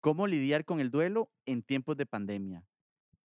¿Cómo 0.00 0.28
lidiar 0.28 0.64
con 0.64 0.78
el 0.78 0.90
duelo 0.92 1.28
en 1.44 1.62
tiempos 1.62 1.96
de 1.96 2.06
pandemia? 2.06 2.64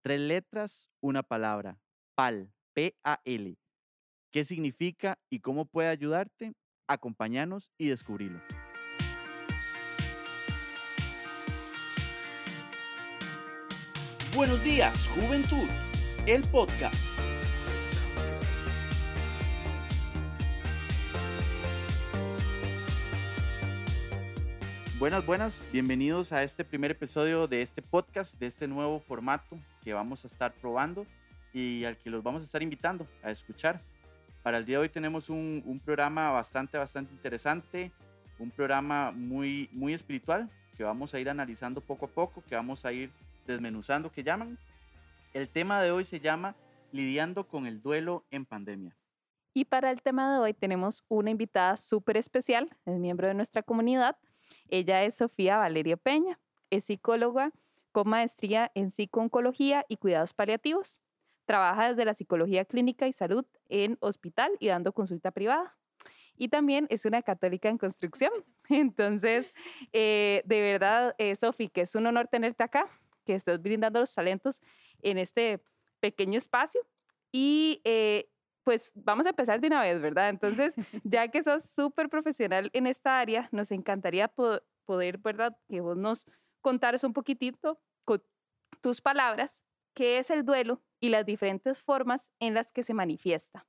Tres 0.01 0.19
letras, 0.19 0.89
una 1.01 1.21
palabra. 1.21 1.79
PAL, 2.15 2.51
P-A-L. 2.73 3.57
¿Qué 4.31 4.43
significa 4.43 5.19
y 5.29 5.39
cómo 5.39 5.65
puede 5.65 5.89
ayudarte? 5.89 6.53
Acompáñanos 6.87 7.69
y 7.77 7.89
descubrirlo. 7.89 8.41
Buenos 14.35 14.63
días, 14.63 15.07
juventud. 15.09 15.67
El 16.25 16.41
podcast. 16.49 17.22
Buenas, 25.03 25.25
buenas. 25.25 25.67
Bienvenidos 25.73 26.31
a 26.31 26.43
este 26.43 26.63
primer 26.63 26.91
episodio 26.91 27.45
de 27.45 27.61
este 27.61 27.81
podcast, 27.81 28.39
de 28.39 28.45
este 28.45 28.69
nuevo 28.69 29.01
formato 29.01 29.59
que 29.83 29.91
vamos 29.91 30.23
a 30.23 30.27
estar 30.27 30.53
probando 30.53 31.05
y 31.51 31.83
al 31.83 31.97
que 31.97 32.09
los 32.09 32.23
vamos 32.23 32.41
a 32.41 32.45
estar 32.45 32.63
invitando 32.63 33.05
a 33.21 33.29
escuchar. 33.29 33.81
Para 34.43 34.59
el 34.59 34.65
día 34.65 34.77
de 34.77 34.83
hoy 34.83 34.87
tenemos 34.87 35.29
un, 35.29 35.81
programa 35.83 36.31
bastante, 36.31 36.77
bastante 36.77 37.11
interesante, 37.11 37.91
un 38.39 38.49
programa 38.49 39.11
muy, 39.11 39.69
muy 39.73 39.93
espiritual 39.93 40.49
que 40.77 40.85
vamos 40.85 41.13
a 41.13 41.19
ir 41.19 41.29
analizando 41.29 41.81
poco 41.81 42.05
a 42.05 42.09
poco, 42.09 42.41
que 42.41 42.55
vamos 42.55 42.85
a 42.85 42.93
ir 42.93 43.11
desmenuzando, 43.45 44.09
que 44.09 44.23
llaman. 44.23 44.57
El 45.33 45.49
tema 45.49 45.81
de 45.81 45.91
hoy 45.91 46.05
se 46.05 46.21
llama 46.21 46.55
Lidiando 46.93 47.45
con 47.45 47.67
el 47.67 47.81
duelo 47.81 48.23
en 48.31 48.45
pandemia. 48.45 48.95
Y 49.53 49.65
para 49.65 49.91
el 49.91 50.01
tema 50.01 50.31
de 50.31 50.39
hoy 50.39 50.53
tenemos 50.53 51.03
una 51.09 51.29
invitada 51.29 51.75
súper 51.75 52.15
especial, 52.15 52.69
es 52.85 52.97
miembro 52.97 53.27
de 53.27 53.33
nuestra 53.33 53.63
comunidad, 53.63 54.15
ella 54.73 55.03
es 55.03 55.13
Sofía 55.13 55.57
Valeria 55.57 55.97
Peña, 55.97 56.39
es 56.71 56.85
psicóloga 56.85 57.51
con 57.91 58.09
maestría 58.09 58.71
en 58.73 58.89
psicooncología 58.89 59.85
y 59.87 59.97
cuidados 59.97 60.33
paliativos. 60.33 60.99
Trabaja 61.45 61.89
desde 61.89 62.05
la 62.05 62.15
psicología 62.15 62.65
clínica 62.65 63.07
y 63.07 63.13
salud 63.13 63.45
en 63.69 63.97
hospital 63.99 64.51
y 64.59 64.69
dando 64.69 64.91
consulta 64.91 65.29
privada. 65.29 65.77
Y 66.35 66.47
también 66.47 66.87
es 66.89 67.05
una 67.05 67.21
católica 67.21 67.69
en 67.69 67.77
construcción. 67.77 68.31
Entonces, 68.69 69.53
eh, 69.91 70.41
de 70.45 70.61
verdad, 70.61 71.13
eh, 71.19 71.35
Sofía, 71.35 71.69
que 71.69 71.81
es 71.81 71.93
un 71.93 72.07
honor 72.07 72.27
tenerte 72.27 72.63
acá, 72.63 72.87
que 73.25 73.35
estés 73.35 73.61
brindando 73.61 73.99
los 73.99 74.11
talentos 74.11 74.59
en 75.03 75.19
este 75.19 75.61
pequeño 75.99 76.39
espacio. 76.39 76.81
Y 77.31 77.79
eh, 77.83 78.27
pues 78.63 78.91
vamos 78.95 79.25
a 79.25 79.29
empezar 79.29 79.59
de 79.59 79.67
una 79.67 79.81
vez, 79.81 80.01
¿verdad? 80.01 80.29
Entonces, 80.29 80.73
ya 81.03 81.27
que 81.27 81.43
sos 81.43 81.65
súper 81.65 82.09
profesional 82.09 82.69
en 82.73 82.87
esta 82.87 83.19
área, 83.19 83.49
nos 83.51 83.71
encantaría 83.71 84.27
poder, 84.85 85.17
¿verdad? 85.17 85.57
Que 85.69 85.81
vos 85.81 85.97
nos 85.97 86.25
contaras 86.61 87.03
un 87.03 87.13
poquitito 87.13 87.79
con 88.05 88.23
tus 88.81 89.01
palabras 89.01 89.63
qué 89.93 90.17
es 90.17 90.29
el 90.29 90.45
duelo 90.45 90.81
y 90.99 91.09
las 91.09 91.25
diferentes 91.25 91.81
formas 91.81 92.31
en 92.39 92.53
las 92.53 92.71
que 92.71 92.83
se 92.83 92.93
manifiesta. 92.93 93.65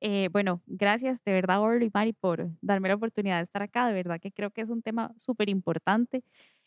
Eh, 0.00 0.28
bueno, 0.32 0.60
gracias 0.66 1.22
de 1.24 1.32
verdad, 1.32 1.60
Orly 1.60 1.86
y 1.86 1.90
Mari, 1.92 2.12
por 2.12 2.48
darme 2.60 2.88
la 2.88 2.96
oportunidad 2.96 3.38
de 3.38 3.44
estar 3.44 3.62
acá. 3.62 3.86
De 3.86 3.94
verdad 3.94 4.20
que 4.20 4.32
creo 4.32 4.50
que 4.50 4.60
es 4.60 4.68
un 4.68 4.82
tema 4.82 5.14
súper 5.16 5.48
importante 5.48 6.24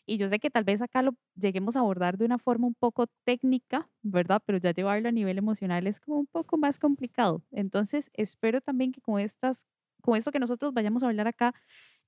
y 0.08 0.16
yo 0.18 0.28
sé 0.28 0.38
que 0.40 0.50
tal 0.50 0.64
vez 0.64 0.82
acá 0.82 1.02
lo 1.02 1.14
lleguemos 1.36 1.76
a 1.76 1.80
abordar 1.80 2.18
de 2.18 2.24
una 2.24 2.38
forma 2.38 2.66
un 2.66 2.74
poco 2.74 3.06
técnica, 3.24 3.90
¿verdad? 4.02 4.42
Pero 4.46 4.58
ya 4.58 4.72
llevarlo 4.72 5.08
a 5.08 5.12
nivel 5.12 5.38
emocional 5.38 5.86
es 5.86 6.00
como 6.00 6.18
un 6.18 6.26
poco 6.26 6.56
más 6.58 6.78
complicado. 6.78 7.44
Entonces, 7.52 8.10
espero 8.14 8.60
también 8.60 8.92
que 8.92 9.00
con 9.02 9.20
estas, 9.20 9.66
con 10.02 10.16
esto 10.16 10.32
que 10.32 10.38
nosotros 10.40 10.72
vayamos 10.74 11.02
a 11.02 11.08
hablar 11.08 11.28
acá, 11.28 11.54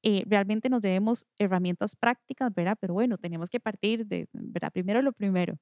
eh, 0.02 0.24
realmente 0.26 0.70
nos 0.70 0.80
demos 0.82 1.26
herramientas 1.38 1.96
prácticas, 1.96 2.54
¿verdad? 2.54 2.76
Pero 2.80 2.94
bueno, 2.94 3.18
tenemos 3.18 3.50
que 3.50 3.60
partir 3.60 4.06
de, 4.06 4.28
¿verdad? 4.32 4.72
Primero 4.72 5.02
lo 5.02 5.12
primero, 5.12 5.58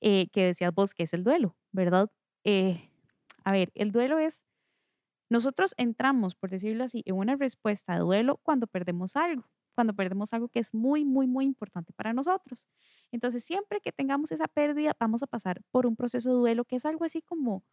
eh, 0.00 0.28
que 0.32 0.44
decías 0.46 0.74
vos, 0.74 0.94
que 0.94 1.04
es 1.04 1.14
el 1.14 1.24
duelo, 1.24 1.56
¿verdad? 1.72 2.10
Eh, 2.44 2.90
a 3.44 3.52
ver, 3.52 3.70
el 3.74 3.92
duelo 3.92 4.18
es, 4.18 4.44
nosotros 5.30 5.74
entramos, 5.78 6.34
por 6.34 6.50
decirlo 6.50 6.84
así, 6.84 7.02
en 7.06 7.16
una 7.16 7.36
respuesta 7.36 7.94
de 7.94 8.00
duelo 8.00 8.38
cuando 8.42 8.66
perdemos 8.66 9.16
algo 9.16 9.44
cuando 9.74 9.94
perdemos 9.94 10.32
algo 10.32 10.48
que 10.48 10.58
es 10.60 10.74
muy, 10.74 11.04
muy, 11.04 11.26
muy 11.26 11.44
importante 11.46 11.92
para 11.92 12.12
nosotros. 12.12 12.66
Entonces, 13.12 13.44
siempre 13.44 13.80
que 13.80 13.92
tengamos 13.92 14.32
esa 14.32 14.48
pérdida, 14.48 14.96
vamos 15.00 15.22
a 15.22 15.26
pasar 15.26 15.62
por 15.70 15.86
un 15.86 15.96
proceso 15.96 16.30
de 16.30 16.36
duelo 16.36 16.64
que 16.64 16.76
es 16.76 16.86
algo 16.86 17.04
así 17.04 17.22
como, 17.22 17.64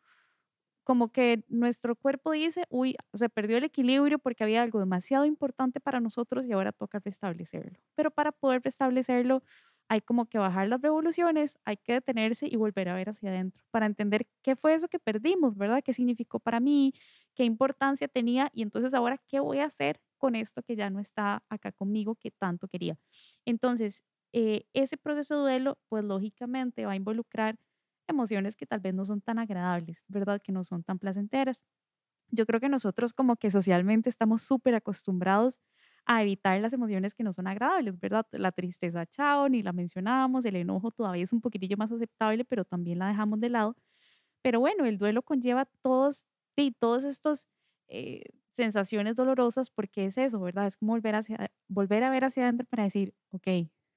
como 0.84 1.12
que 1.12 1.44
nuestro 1.50 1.96
cuerpo 1.96 2.31
dice, 2.31 2.63
uy, 2.69 2.96
se 3.13 3.28
perdió 3.30 3.58
el 3.58 3.66
equilibrio 3.66 4.19
porque 4.19 4.44
había 4.46 4.62
algo 4.63 4.80
demasiado 4.80 5.25
importante 5.25 5.81
para 5.81 6.00
nosotros 6.00 6.47
y 6.47 6.53
ahora 6.53 6.72
toca 6.72 7.00
restablecerlo. 7.03 7.80
Pero 7.96 8.09
para 8.12 8.31
poder 8.31 8.62
restablecerlo, 8.64 9.44
hay 9.90 10.02
como 10.02 10.28
que 10.28 10.38
bajar 10.38 10.68
las 10.69 10.81
revoluciones, 10.81 11.59
hay 11.66 11.78
que 11.78 11.94
detenerse 11.94 12.47
y 12.50 12.56
volver 12.58 12.90
a 12.90 12.96
ver 12.96 13.09
hacia 13.09 13.29
adentro 13.29 13.64
para 13.72 13.85
entender 13.85 14.28
qué 14.41 14.56
fue 14.56 14.74
eso 14.74 14.88
que 14.88 15.00
perdimos, 15.00 15.58
¿verdad? 15.58 15.81
¿Qué 15.84 15.94
significó 15.94 16.40
para 16.40 16.59
mí? 16.59 16.94
¿Qué 17.35 17.44
importancia 17.46 18.08
tenía? 18.08 18.50
Y 18.53 18.62
entonces 18.64 18.94
ahora, 18.94 19.18
¿qué 19.28 19.40
voy 19.40 19.59
a 19.59 19.66
hacer 19.66 20.00
con 20.17 20.35
esto 20.35 20.63
que 20.63 20.75
ya 20.75 20.89
no 20.89 21.00
está 21.00 21.44
acá 21.50 21.72
conmigo 21.72 22.16
que 22.16 22.31
tanto 22.31 22.67
quería. 22.67 22.97
Entonces, 23.45 24.03
eh, 24.33 24.66
ese 24.73 24.97
proceso 24.97 25.35
de 25.35 25.41
duelo, 25.41 25.78
pues 25.89 26.03
lógicamente 26.03 26.85
va 26.85 26.94
a 26.94 26.95
involucrar 26.95 27.57
emociones 28.07 28.55
que 28.55 28.66
tal 28.66 28.79
vez 28.79 28.94
no 28.94 29.05
son 29.05 29.22
tan 29.22 29.39
agradables, 29.39 30.03
¿verdad? 30.07 30.41
Que 30.44 30.51
no 30.51 30.63
son 30.63 30.83
tan 30.83 31.00
placenteras. 31.00 31.63
Yo 32.31 32.45
creo 32.45 32.59
que 32.59 32.69
nosotros 32.69 33.13
como 33.13 33.38
que 33.38 33.51
socialmente 33.51 34.09
estamos 34.09 34.41
súper 34.44 34.75
acostumbrados 34.75 35.59
a 36.05 36.22
evitar 36.23 36.59
las 36.61 36.73
emociones 36.73 37.16
que 37.16 37.23
no 37.23 37.34
son 37.34 37.47
agradables, 37.47 37.99
¿verdad? 37.99 38.25
La 38.31 38.51
tristeza, 38.51 39.05
chao, 39.05 39.49
ni 39.49 39.61
la 39.63 39.73
mencionábamos, 39.73 40.45
el 40.45 40.55
enojo 40.57 40.91
todavía 40.91 41.23
es 41.23 41.34
un 41.34 41.41
poquitillo 41.41 41.78
más 41.78 41.91
aceptable, 41.91 42.45
pero 42.45 42.66
también 42.66 42.99
la 42.99 43.07
dejamos 43.09 43.39
de 43.41 43.49
lado. 43.49 43.75
Pero 44.44 44.59
bueno, 44.59 44.85
el 44.85 44.97
duelo 44.97 45.22
conlleva 45.23 45.66
todos, 45.81 46.25
y 46.57 46.72
todos 46.73 47.03
estos 47.05 47.47
eh, 47.89 48.23
sensaciones 48.57 49.16
dolorosas 49.16 49.69
porque 49.69 50.06
es 50.06 50.18
eso, 50.18 50.40
¿verdad? 50.41 50.68
Es 50.68 50.78
como 50.78 50.94
volver, 50.94 51.16
hacia, 51.16 51.51
volver 51.69 52.03
a 52.03 52.09
ver 52.12 52.25
hacia 52.25 52.44
adentro 52.44 52.68
para 52.68 52.84
decir, 52.84 53.13
ok, 53.31 53.47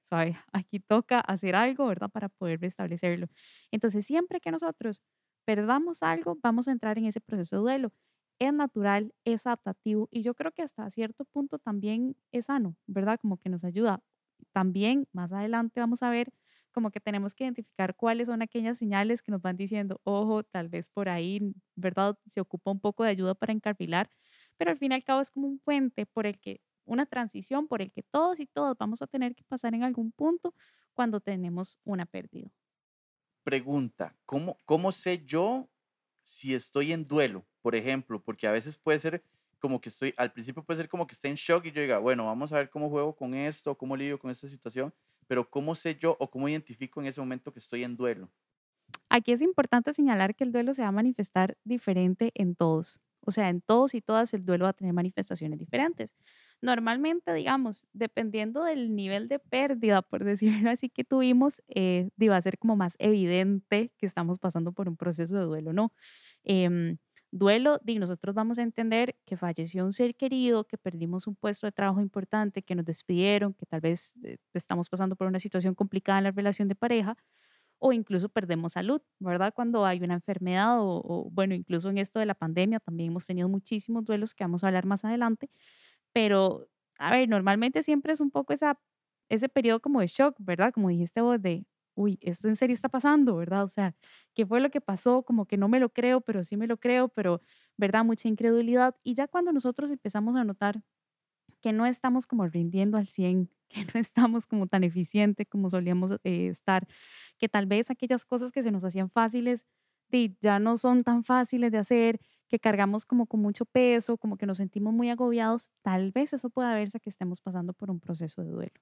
suave, 0.01 0.37
aquí 0.53 0.79
toca 0.79 1.19
hacer 1.21 1.55
algo, 1.55 1.87
¿verdad? 1.87 2.09
Para 2.11 2.29
poder 2.29 2.61
restablecerlo. 2.61 3.27
Entonces, 3.71 4.05
siempre 4.05 4.39
que 4.41 4.51
nosotros 4.51 5.01
perdamos 5.45 6.03
algo, 6.03 6.37
vamos 6.41 6.67
a 6.67 6.71
entrar 6.71 6.97
en 6.97 7.05
ese 7.05 7.21
proceso 7.21 7.57
de 7.57 7.61
duelo. 7.63 7.91
Es 8.39 8.53
natural, 8.53 9.13
es 9.25 9.45
adaptativo 9.47 10.07
y 10.11 10.23
yo 10.23 10.33
creo 10.35 10.51
que 10.51 10.63
hasta 10.63 10.89
cierto 10.89 11.25
punto 11.25 11.59
también 11.59 12.15
es 12.31 12.45
sano, 12.47 12.75
¿verdad? 12.87 13.19
Como 13.21 13.37
que 13.37 13.49
nos 13.49 13.63
ayuda. 13.63 14.03
También 14.53 15.07
más 15.13 15.31
adelante 15.33 15.79
vamos 15.79 16.03
a 16.03 16.09
ver 16.09 16.33
como 16.71 16.89
que 16.91 16.99
tenemos 17.01 17.35
que 17.35 17.43
identificar 17.43 17.95
cuáles 17.95 18.27
son 18.27 18.41
aquellas 18.41 18.77
señales 18.77 19.21
que 19.21 19.31
nos 19.31 19.41
van 19.41 19.57
diciendo, 19.57 19.99
ojo, 20.03 20.43
tal 20.43 20.69
vez 20.69 20.89
por 20.89 21.09
ahí, 21.09 21.53
¿verdad? 21.75 22.17
Se 22.25 22.39
ocupa 22.41 22.71
un 22.71 22.79
poco 22.79 23.03
de 23.03 23.09
ayuda 23.11 23.35
para 23.35 23.51
encarrilar, 23.53 24.09
pero 24.61 24.69
al 24.69 24.77
fin 24.77 24.91
y 24.91 24.93
al 24.93 25.03
cabo 25.03 25.21
es 25.21 25.31
como 25.31 25.47
un 25.47 25.57
puente 25.57 26.05
por 26.05 26.27
el 26.27 26.39
que, 26.39 26.61
una 26.85 27.07
transición 27.07 27.67
por 27.67 27.81
el 27.81 27.91
que 27.91 28.03
todos 28.03 28.39
y 28.39 28.45
todas 28.45 28.77
vamos 28.77 29.01
a 29.01 29.07
tener 29.07 29.33
que 29.33 29.43
pasar 29.43 29.73
en 29.73 29.81
algún 29.81 30.11
punto 30.11 30.53
cuando 30.93 31.19
tenemos 31.19 31.79
una 31.83 32.05
pérdida. 32.05 32.51
Pregunta, 33.43 34.15
¿cómo, 34.23 34.59
cómo 34.65 34.91
sé 34.91 35.25
yo 35.25 35.67
si 36.21 36.53
estoy 36.53 36.93
en 36.93 37.07
duelo, 37.07 37.43
por 37.63 37.73
ejemplo? 37.75 38.21
Porque 38.21 38.45
a 38.45 38.51
veces 38.51 38.77
puede 38.77 38.99
ser 38.99 39.23
como 39.57 39.81
que 39.81 39.89
estoy, 39.89 40.13
al 40.15 40.31
principio 40.31 40.63
puede 40.63 40.77
ser 40.77 40.89
como 40.89 41.07
que 41.07 41.13
esté 41.13 41.27
en 41.27 41.33
shock 41.33 41.65
y 41.65 41.71
yo 41.71 41.81
diga, 41.81 41.97
bueno, 41.97 42.27
vamos 42.27 42.53
a 42.53 42.57
ver 42.57 42.69
cómo 42.69 42.87
juego 42.87 43.15
con 43.15 43.33
esto, 43.33 43.75
cómo 43.75 43.97
lidio 43.97 44.19
con 44.19 44.29
esta 44.29 44.47
situación, 44.47 44.93
pero 45.25 45.49
¿cómo 45.49 45.73
sé 45.73 45.95
yo 45.95 46.15
o 46.19 46.29
cómo 46.29 46.47
identifico 46.47 47.01
en 47.01 47.07
ese 47.07 47.19
momento 47.19 47.51
que 47.51 47.57
estoy 47.57 47.83
en 47.83 47.97
duelo? 47.97 48.29
Aquí 49.09 49.31
es 49.31 49.41
importante 49.41 49.91
señalar 49.91 50.35
que 50.35 50.43
el 50.43 50.51
duelo 50.51 50.75
se 50.75 50.83
va 50.83 50.89
a 50.89 50.91
manifestar 50.91 51.57
diferente 51.63 52.31
en 52.35 52.55
todos. 52.55 52.99
O 53.25 53.31
sea, 53.31 53.49
en 53.49 53.61
todos 53.61 53.93
y 53.93 54.01
todas 54.01 54.33
el 54.33 54.45
duelo 54.45 54.65
va 54.65 54.69
a 54.71 54.73
tener 54.73 54.93
manifestaciones 54.93 55.59
diferentes. 55.59 56.15
Normalmente, 56.61 57.33
digamos, 57.33 57.87
dependiendo 57.93 58.63
del 58.63 58.95
nivel 58.95 59.27
de 59.27 59.39
pérdida, 59.39 60.01
por 60.01 60.23
decirlo 60.25 60.69
así, 60.69 60.89
que 60.89 61.03
tuvimos, 61.03 61.61
eh, 61.67 62.09
va 62.29 62.37
a 62.37 62.41
ser 62.41 62.57
como 62.57 62.75
más 62.75 62.95
evidente 62.99 63.91
que 63.97 64.05
estamos 64.05 64.39
pasando 64.39 64.71
por 64.73 64.87
un 64.89 64.97
proceso 64.97 65.35
de 65.37 65.43
duelo, 65.45 65.73
¿no? 65.73 65.91
Em, 66.43 66.97
duelo, 67.31 67.79
y 67.85 67.99
nosotros 67.99 68.35
vamos 68.35 68.59
a 68.59 68.63
entender 68.63 69.15
que 69.25 69.37
falleció 69.37 69.85
un 69.85 69.93
ser 69.93 70.15
querido, 70.15 70.65
que 70.65 70.77
perdimos 70.77 71.27
un 71.27 71.35
puesto 71.35 71.65
de 71.67 71.71
trabajo 71.71 72.01
importante, 72.01 72.61
que 72.61 72.75
nos 72.75 72.85
despidieron, 72.85 73.53
que 73.53 73.65
tal 73.65 73.81
vez 73.81 74.13
eh, 74.23 74.37
estamos 74.53 74.89
pasando 74.89 75.15
por 75.15 75.27
una 75.27 75.39
situación 75.39 75.75
complicada 75.75 76.19
en 76.19 76.25
la 76.25 76.31
relación 76.31 76.67
de 76.67 76.75
pareja, 76.75 77.15
o 77.83 77.93
incluso 77.93 78.29
perdemos 78.29 78.73
salud, 78.73 79.01
¿verdad? 79.19 79.53
Cuando 79.55 79.85
hay 79.85 79.99
una 80.01 80.13
enfermedad 80.15 80.77
o, 80.79 81.29
bueno, 81.31 81.55
incluso 81.55 81.89
en 81.89 81.97
esto 81.97 82.19
de 82.19 82.27
la 82.27 82.35
pandemia 82.35 82.79
también 82.79 83.09
hemos 83.11 83.25
tenido 83.25 83.49
muchísimos 83.49 84.05
duelos 84.05 84.35
que 84.35 84.43
vamos 84.43 84.63
a 84.63 84.67
hablar 84.67 84.85
más 84.85 85.03
adelante, 85.05 85.49
pero 86.13 86.67
a 86.99 87.11
ver, 87.11 87.29
normalmente 87.29 87.83
siempre 87.83 88.13
es 88.13 88.21
un 88.21 88.31
poco 88.31 88.53
esa, 88.53 88.79
ese 89.29 89.49
periodo 89.49 89.79
como 89.81 90.01
de 90.01 90.07
shock, 90.07 90.35
¿verdad? 90.39 90.73
Como 90.73 90.89
dijiste 90.89 91.21
vos, 91.21 91.41
de, 91.41 91.65
uy, 91.95 92.19
esto 92.21 92.47
en 92.47 92.55
serio 92.55 92.73
está 92.73 92.89
pasando, 92.89 93.35
¿verdad? 93.37 93.63
O 93.63 93.67
sea, 93.67 93.95
¿qué 94.35 94.45
fue 94.45 94.59
lo 94.61 94.69
que 94.71 94.81
pasó? 94.81 95.23
Como 95.23 95.45
que 95.47 95.57
no 95.57 95.67
me 95.69 95.79
lo 95.79 95.89
creo, 95.91 96.21
pero 96.21 96.43
sí 96.43 96.57
me 96.57 96.67
lo 96.67 96.77
creo, 96.77 97.09
pero, 97.09 97.41
¿verdad? 97.77 98.03
Mucha 98.05 98.27
incredulidad. 98.29 98.95
Y 99.03 99.15
ya 99.15 99.27
cuando 99.27 99.51
nosotros 99.53 99.89
empezamos 99.91 100.35
a 100.35 100.43
notar 100.43 100.81
que 101.61 101.73
no 101.73 101.85
estamos 101.85 102.27
como 102.27 102.47
rindiendo 102.47 102.97
al 102.97 103.07
100, 103.07 103.49
que 103.69 103.85
no 103.93 103.99
estamos 103.99 104.47
como 104.47 104.67
tan 104.67 104.83
eficiente 104.83 105.45
como 105.45 105.69
solíamos 105.69 106.13
eh, 106.23 106.47
estar, 106.47 106.87
que 107.37 107.49
tal 107.49 107.65
vez 107.65 107.89
aquellas 107.89 108.25
cosas 108.25 108.51
que 108.51 108.63
se 108.63 108.71
nos 108.71 108.83
hacían 108.83 109.09
fáciles 109.09 109.65
ya 110.41 110.59
no 110.59 110.77
son 110.77 111.03
tan 111.03 111.23
fáciles 111.23 111.71
de 111.71 111.77
hacer, 111.77 112.19
que 112.47 112.59
cargamos 112.59 113.05
como 113.05 113.27
con 113.27 113.41
mucho 113.41 113.65
peso, 113.65 114.17
como 114.17 114.37
que 114.37 114.45
nos 114.45 114.57
sentimos 114.57 114.93
muy 114.93 115.09
agobiados, 115.09 115.69
tal 115.81 116.11
vez 116.11 116.33
eso 116.33 116.49
pueda 116.49 116.75
verse 116.75 116.99
que 116.99 117.09
estemos 117.09 117.39
pasando 117.39 117.73
por 117.73 117.89
un 117.89 117.99
proceso 117.99 118.43
de 118.43 118.51
duelo. 118.51 118.81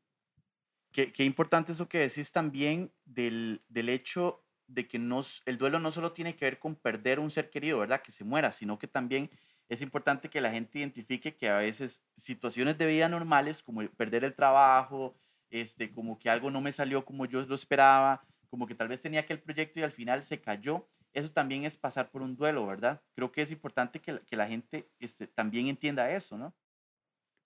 Qué, 0.92 1.12
qué 1.12 1.24
importante 1.24 1.72
eso 1.72 1.88
que 1.88 2.00
decís 2.00 2.31
también 2.31 2.92
del, 3.06 3.62
del 3.70 3.90
hecho 3.90 4.44
de 4.66 4.88
que 4.88 4.98
nos, 4.98 5.44
el 5.46 5.58
duelo 5.58 5.80
no 5.80 5.92
solo 5.92 6.14
tiene 6.14 6.36
que 6.36 6.46
ver 6.46 6.60
con 6.60 6.76
perder 6.76 7.20
un 7.20 7.30
ser 7.30 7.50
querido, 7.50 7.80
¿verdad? 7.80 8.02
Que 8.02 8.12
se 8.12 8.24
muera, 8.24 8.52
sino 8.52 8.80
que 8.80 8.88
también 8.88 9.30
es 9.69 9.81
importante 9.81 10.30
que 10.30 10.42
la 10.42 10.51
gente 10.51 10.80
identifique 10.80 11.38
que 11.38 11.50
a 11.50 11.57
veces 11.57 12.04
situaciones 12.18 12.77
de 12.77 12.88
vida 12.88 13.07
normales, 13.10 13.63
como 13.63 13.88
perder 13.92 14.24
el 14.24 14.36
trabajo, 14.36 15.16
este, 15.50 15.92
como 15.92 16.19
que 16.19 16.30
algo 16.30 16.51
no 16.51 16.62
me 16.62 16.71
salió 16.71 17.06
como 17.06 17.25
yo 17.25 17.44
lo 17.45 17.56
esperaba, 17.56 18.24
como 18.50 18.68
que 18.68 18.75
tal 18.75 18.88
vez 18.88 19.01
tenía 19.01 19.21
aquel 19.21 19.39
proyecto 19.42 19.80
y 19.80 19.83
al 19.83 19.92
final 19.92 20.24
se 20.24 20.42
cayó, 20.42 20.88
eso 21.13 21.31
también 21.31 21.66
es 21.66 21.77
pasar 21.77 22.12
por 22.12 22.21
un 22.21 22.36
duelo, 22.36 22.66
¿verdad? 22.68 23.01
Creo 23.16 23.31
que 23.31 23.42
es 23.44 23.51
importante 23.51 24.01
que, 24.01 24.21
que 24.21 24.36
la 24.36 24.48
gente 24.48 24.92
este, 25.00 25.27
también 25.27 25.68
entienda 25.68 26.12
eso, 26.12 26.38
¿no? 26.38 26.56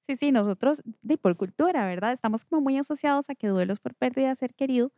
Sí, 0.06 0.18
sí, 0.18 0.32
nosotros, 0.34 0.82
de 1.02 1.18
por 1.18 1.38
cultura, 1.38 1.86
¿verdad? 1.86 2.12
Estamos 2.12 2.44
como 2.44 2.62
muy 2.62 2.78
asociados 2.78 3.30
a 3.30 3.36
que 3.36 3.48
duelos 3.48 3.80
por 3.80 3.96
pérdida 3.96 4.30
de 4.30 4.36
ser 4.36 4.54
querido, 4.54 4.92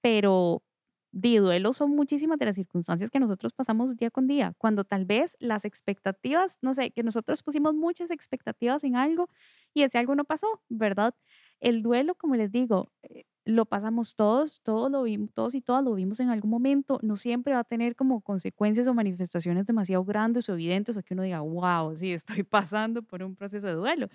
pero 0.00 0.64
de 1.12 1.38
duelo 1.38 1.72
son 1.72 1.90
muchísimas 1.92 2.38
de 2.38 2.46
las 2.46 2.56
circunstancias 2.56 3.10
que 3.10 3.20
nosotros 3.20 3.52
pasamos 3.52 3.96
día 3.96 4.10
con 4.10 4.26
día, 4.26 4.54
cuando 4.58 4.84
tal 4.84 5.04
vez 5.04 5.36
las 5.40 5.64
expectativas, 5.64 6.58
no 6.62 6.74
sé, 6.74 6.90
que 6.90 7.02
nosotros 7.02 7.42
pusimos 7.42 7.74
muchas 7.74 8.10
expectativas 8.10 8.84
en 8.84 8.96
algo 8.96 9.28
y 9.74 9.82
ese 9.82 9.98
algo 9.98 10.14
no 10.14 10.24
pasó, 10.24 10.62
¿verdad? 10.68 11.14
El 11.60 11.82
duelo, 11.82 12.14
como 12.14 12.36
les 12.36 12.52
digo, 12.52 12.92
eh, 13.02 13.24
lo 13.44 13.64
pasamos 13.64 14.14
todos, 14.14 14.60
todos, 14.62 14.90
lo 14.90 15.02
vimos, 15.04 15.32
todos 15.32 15.54
y 15.54 15.62
todas 15.62 15.82
lo 15.82 15.94
vimos 15.94 16.20
en 16.20 16.28
algún 16.28 16.50
momento, 16.50 16.98
no 17.02 17.16
siempre 17.16 17.54
va 17.54 17.60
a 17.60 17.64
tener 17.64 17.96
como 17.96 18.20
consecuencias 18.20 18.86
o 18.86 18.94
manifestaciones 18.94 19.64
demasiado 19.66 20.04
grandes 20.04 20.48
o 20.50 20.52
evidentes 20.52 20.96
o 20.98 21.02
que 21.02 21.14
uno 21.14 21.22
diga, 21.22 21.40
wow, 21.40 21.96
sí, 21.96 22.12
estoy 22.12 22.42
pasando 22.44 23.02
por 23.02 23.22
un 23.22 23.34
proceso 23.34 23.66
de 23.66 23.74
duelo, 23.74 24.08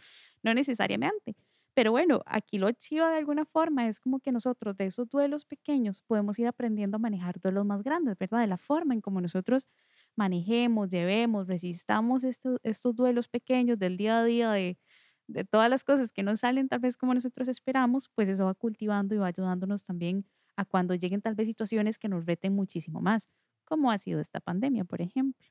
no 0.44 0.54
necesariamente. 0.54 1.36
Pero 1.76 1.92
bueno, 1.92 2.22
aquí 2.26 2.58
lo 2.60 2.72
chivo 2.72 3.06
de 3.08 3.18
alguna 3.18 3.46
forma 3.46 3.88
es 3.88 4.00
como 4.00 4.20
que 4.20 4.32
nosotros 4.32 4.78
de 4.78 4.86
esos 4.86 5.10
duelos 5.10 5.46
pequeños 5.46 6.02
podemos 6.04 6.38
ir 6.40 6.48
aprendiendo 6.48 6.98
a 6.98 7.00
manejar 7.00 7.40
duelos 7.40 7.66
más 7.66 7.82
grandes, 7.84 8.18
¿verdad? 8.18 8.42
De 8.42 8.48
la 8.48 8.58
forma 8.58 8.94
en 8.94 9.02
como 9.02 9.22
nosotros 9.22 9.68
manejemos, 10.16 10.90
llevemos, 10.90 11.48
resistamos 11.48 12.24
estos, 12.24 12.60
estos 12.64 12.96
duelos 12.96 13.28
pequeños 13.28 13.80
del 13.80 13.98
día 13.98 14.20
a 14.20 14.24
día, 14.26 14.52
de, 14.52 14.78
de 15.28 15.46
todas 15.46 15.70
las 15.70 15.84
cosas 15.84 16.12
que 16.12 16.22
no 16.24 16.36
salen 16.38 16.68
tal 16.70 16.80
vez 16.80 16.96
como 16.98 17.14
nosotros 17.14 17.48
esperamos, 17.48 18.10
pues 18.14 18.30
eso 18.30 18.46
va 18.46 18.54
cultivando 18.56 19.16
y 19.16 19.18
va 19.18 19.28
ayudándonos 19.28 19.84
también 19.84 20.26
a 20.56 20.66
cuando 20.66 20.94
lleguen 20.96 21.22
tal 21.22 21.34
vez 21.36 21.48
situaciones 21.48 21.98
que 21.98 22.10
nos 22.10 22.26
reten 22.26 22.54
muchísimo 22.54 23.02
más, 23.02 23.30
como 23.66 23.90
ha 23.92 23.98
sido 23.98 24.20
esta 24.20 24.40
pandemia, 24.40 24.86
por 24.86 25.02
ejemplo. 25.02 25.48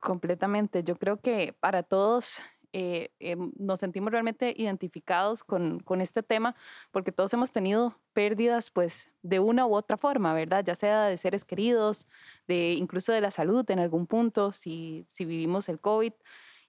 Completamente. 0.00 0.84
Yo 0.84 0.96
creo 0.96 1.20
que 1.20 1.54
para 1.58 1.82
todos 1.82 2.40
eh, 2.76 3.12
em, 3.20 3.52
nos 3.56 3.78
sentimos 3.78 4.10
realmente 4.10 4.52
identificados 4.56 5.44
con, 5.44 5.78
con, 5.78 6.00
este 6.00 6.24
tema 6.24 6.56
porque 6.90 7.12
todos 7.12 7.32
hemos 7.32 7.52
tenido 7.52 8.00
pérdidas 8.12 8.72
pues 8.72 9.12
de 9.22 9.38
una 9.38 9.64
u 9.64 9.76
otra 9.76 9.96
forma, 9.96 10.34
¿verdad? 10.34 10.64
Ya 10.66 10.74
sea 10.74 11.04
de 11.04 11.16
seres 11.16 11.44
queridos, 11.44 12.08
de 12.48 12.72
incluso 12.72 13.12
de 13.12 13.20
la 13.20 13.30
salud 13.30 13.64
en 13.70 13.78
algún 13.78 14.08
punto, 14.08 14.50
si, 14.50 15.06
si 15.08 15.24
vivimos 15.24 15.68
el 15.68 15.78
COVID 15.78 16.14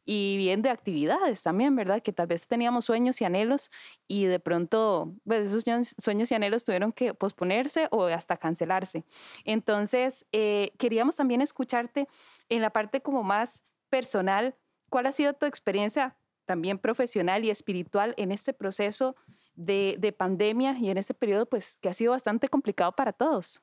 y 0.06 0.38
bien 0.38 0.62
de 0.62 0.70
actividades 0.70 1.42
también, 1.42 1.76
¿verdad? 1.76 2.04
Que 2.04 2.14
tal 2.14 2.28
vez 2.28 2.46
teníamos 2.46 2.86
sueños 2.86 3.20
y 3.22 3.26
anhelos 3.26 3.72
y 4.08 4.26
de 4.26 4.40
pronto 4.40 5.12
pues 5.26 5.52
esos 5.52 5.64
sueños 5.98 6.32
y 6.32 6.36
anhelos 6.36 6.64
tuvieron 6.64 6.92
que 6.92 7.16
posponerse 7.16 7.88
o 7.90 8.06
hasta 8.06 8.38
cancelarse. 8.38 9.06
Entonces, 9.44 10.28
eh, 10.32 10.72
queríamos 10.78 11.16
también 11.16 11.42
escucharte 11.42 12.08
en 12.50 12.62
la 12.62 12.70
parte 12.70 13.02
como 13.02 13.24
más 13.24 13.64
personal 13.90 14.56
¿Cuál 14.96 15.08
ha 15.08 15.12
sido 15.12 15.34
tu 15.34 15.46
experiencia 15.46 16.16
también 16.46 16.80
profesional 16.80 17.44
y 17.44 17.50
espiritual 17.50 18.14
en 18.16 18.32
este 18.32 18.54
proceso 18.54 19.18
de, 19.54 20.16
pandemia 20.18 20.80
y 20.80 20.90
en 20.90 20.98
este 20.98 21.14
periodo, 21.14 21.48
pues, 21.48 21.78
que 21.82 21.90
ha 21.90 21.94
sido 21.94 22.14
bastante 22.14 22.48
complicado 22.48 22.94
para 22.94 23.12
todos? 23.12 23.62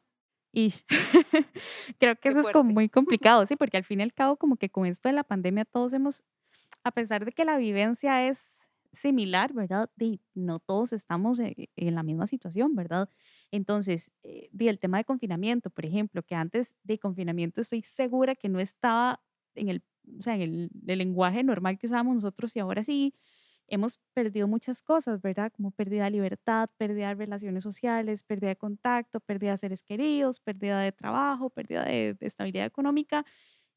Y 0.52 0.74
creo 1.98 2.16
que 2.16 2.28
eso 2.28 2.40
es 2.40 2.50
como 2.50 2.70
muy 2.70 2.88
complicado, 2.90 3.46
sí, 3.46 3.56
porque 3.56 3.78
al 3.78 3.84
fin 3.84 4.00
y 4.00 4.02
al 4.02 4.12
cabo, 4.12 4.36
como 4.36 4.56
que 4.56 4.68
con 4.68 4.84
esto 4.84 5.08
de 5.08 5.14
la 5.14 5.24
pandemia 5.24 5.64
todos 5.64 5.94
hemos, 5.94 6.22
a 6.84 6.92
pesar 6.92 7.24
de 7.24 7.32
que 7.32 7.46
la 7.46 7.56
vivencia 7.56 8.28
es 8.28 8.70
similar, 8.92 9.54
¿verdad? 9.54 9.88
no 10.34 10.58
todos 10.58 10.92
estamos 10.92 11.40
e, 11.40 11.70
en, 11.76 11.94
la 11.94 12.02
misma 12.02 12.26
situación, 12.26 12.74
¿verdad? 12.74 13.08
Entonces, 13.50 14.10
eh, 14.22 14.50
el 14.58 14.78
tema 14.78 14.98
de 14.98 15.06
confinamiento, 15.06 15.70
por 15.70 15.86
ejemplo, 15.86 16.22
que 16.22 16.34
antes 16.34 16.74
de 16.82 16.98
confinamiento 16.98 17.62
estoy 17.62 17.80
segura 17.80 18.34
que 18.34 18.50
no 18.50 18.60
estaba 18.60 19.22
en 19.54 19.70
el 19.70 19.82
o 20.18 20.22
sea, 20.22 20.34
en 20.34 20.42
el, 20.42 20.70
lenguaje 20.84 21.42
normal 21.42 21.78
que 21.78 21.86
usábamos 21.86 22.16
nosotros 22.16 22.54
y 22.56 22.60
ahora 22.60 22.82
sí 22.84 23.14
hemos 23.68 23.98
perdido 24.14 24.48
muchas 24.48 24.82
cosas, 24.82 25.22
¿verdad? 25.22 25.52
Como 25.54 25.70
pérdida 25.70 26.04
de 26.04 26.10
libertad, 26.10 26.68
pérdida 26.76 27.08
de 27.08 27.14
relaciones 27.14 27.62
sociales, 27.62 28.22
pérdida 28.22 28.48
de 28.48 28.56
contacto, 28.56 29.20
pérdida 29.20 29.52
de 29.52 29.58
seres 29.58 29.82
queridos, 29.82 30.40
pérdida 30.40 30.80
de 30.80 30.92
trabajo, 30.92 31.50
pérdida 31.50 31.84
de, 31.84 32.16
estabilidad 32.20 32.66
económica. 32.66 33.24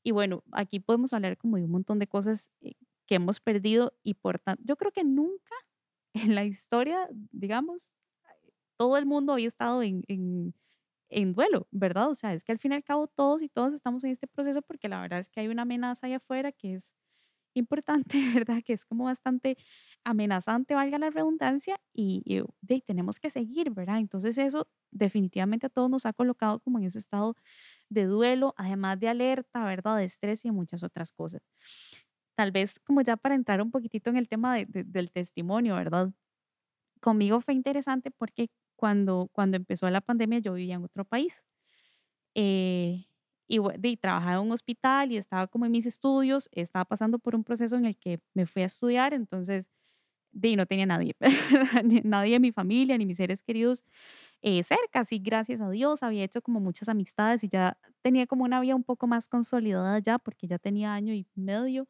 Y 0.04 0.12
bueno, 0.12 0.44
aquí 0.52 0.80
podemos 0.80 1.14
hablar 1.14 1.38
como 1.38 1.58
de 1.58 1.64
un 1.64 1.72
montón 1.72 2.00
de 2.00 2.08
cosas 2.08 2.52
eh, 2.62 2.74
que 3.06 3.16
hemos 3.16 3.40
perdido 3.40 3.94
y 4.04 4.16
por 4.16 4.40
tanto, 4.40 4.62
yo 4.66 4.76
creo 4.76 4.92
que 4.92 5.04
nunca 5.04 5.56
en 6.14 6.36
la 6.36 6.46
historia, 6.46 7.08
digamos, 7.32 7.92
todo 8.78 8.98
el 8.98 9.06
mundo 9.06 9.34
había 9.34 9.48
estado 9.48 9.84
en, 9.84 10.04
en 10.08 10.54
en 11.16 11.34
duelo, 11.34 11.68
¿verdad? 11.72 12.10
O 12.10 12.16
sea, 12.16 12.34
es 12.34 12.44
que 12.44 12.52
al 12.52 12.60
fin 12.60 12.74
y 12.74 12.76
al 12.76 12.84
cabo 12.84 13.08
todos 13.08 13.42
y 13.42 13.48
todos 13.48 13.74
estamos 13.74 14.04
en 14.04 14.12
este 14.12 14.28
proceso 14.28 14.62
porque 14.62 14.90
la 14.90 15.02
verdad 15.02 15.20
es 15.20 15.30
que 15.30 15.40
hay 15.40 15.48
una 15.48 15.62
amenaza 15.62 16.08
allá 16.08 16.18
afuera 16.18 16.52
que 16.52 16.76
es 16.76 16.94
importante, 17.54 18.18
¿verdad? 18.46 18.62
Que 18.64 18.74
es 18.74 18.86
como 18.86 19.06
bastante 19.06 19.58
amenazante, 20.04 20.76
valga 20.76 21.00
la 21.00 21.10
redundancia, 21.10 21.80
y, 21.94 22.24
tenemos 22.86 23.20
que 23.20 23.30
seguir, 23.30 23.72
¿verdad? 23.72 24.00
Entonces 24.00 24.38
eso 24.38 24.68
definitivamente 24.92 25.68
a 25.68 25.70
todos 25.70 25.90
nos 25.90 26.06
ha 26.06 26.14
colocado 26.14 26.60
como 26.60 26.80
en 26.80 26.86
ese 26.86 27.00
estado 27.00 27.36
de 27.90 28.06
duelo, 28.06 28.54
además 28.58 29.00
de 29.00 29.08
alerta, 29.08 29.64
¿verdad? 29.66 29.98
De 29.98 30.04
estrés 30.06 30.44
y 30.44 30.52
muchas 30.52 30.84
otras 30.84 31.14
cosas. 31.14 31.42
Tal 32.38 32.52
vez 32.52 32.80
como 32.86 33.02
ya 33.02 33.16
para 33.16 33.36
entrar 33.36 33.62
un 33.62 33.72
poquitito 33.72 34.10
en 34.10 34.18
el 34.18 34.28
tema 34.28 34.58
del 34.58 35.12
testimonio, 35.12 35.76
¿verdad? 35.76 36.12
Conmigo 37.02 37.40
fue 37.42 37.54
interesante 37.54 38.12
porque 38.12 38.50
cuando, 38.76 39.30
cuando 39.34 39.58
empezó 39.58 39.90
la 39.90 40.02
pandemia 40.02 40.40
yo 40.40 40.54
vivía 40.54 40.76
en 40.76 40.84
otro 40.86 41.06
país. 41.06 41.44
Eh, 42.36 43.06
y, 43.48 43.98
trabajaba 43.98 44.36
en 44.36 44.48
un 44.48 44.52
hospital 44.52 45.12
y 45.12 45.18
estaba 45.18 45.48
como 45.48 45.66
en 45.66 45.72
mis 45.72 45.86
estudios, 45.86 46.50
estaba 46.52 46.86
pasando 46.86 47.20
por 47.20 47.36
un 47.36 47.44
proceso 47.44 47.76
en 47.78 47.86
el 47.86 47.98
que 47.98 48.20
me 48.34 48.46
fui 48.48 48.64
a 48.64 48.66
estudiar, 48.66 49.14
entonces 49.14 49.68
de, 50.34 50.56
no 50.58 50.66
tenía 50.68 50.86
nadie, 50.86 51.16
nadie 52.06 52.34
de 52.34 52.40
mi 52.40 52.52
familia 52.52 52.98
ni 52.98 53.06
mis 53.06 53.18
seres 53.18 53.44
queridos 53.44 53.84
eh, 54.42 54.64
cerca, 54.64 55.06
sí, 55.06 55.20
gracias 55.20 55.62
a 55.62 55.70
Dios, 55.72 56.04
había 56.04 56.24
hecho 56.24 56.42
como 56.42 56.60
muchas 56.60 56.90
amistades 56.90 57.44
y 57.44 57.50
ya 57.50 57.78
tenía 58.04 58.28
como 58.28 58.44
una 58.46 58.62
vida 58.62 58.76
un 58.76 58.84
poco 58.84 59.08
más 59.08 59.28
consolidada 59.30 60.00
ya, 60.00 60.20
porque 60.20 60.48
ya 60.48 60.60
tenía 60.60 60.94
año 60.94 61.14
y 61.14 61.28
medio 61.36 61.88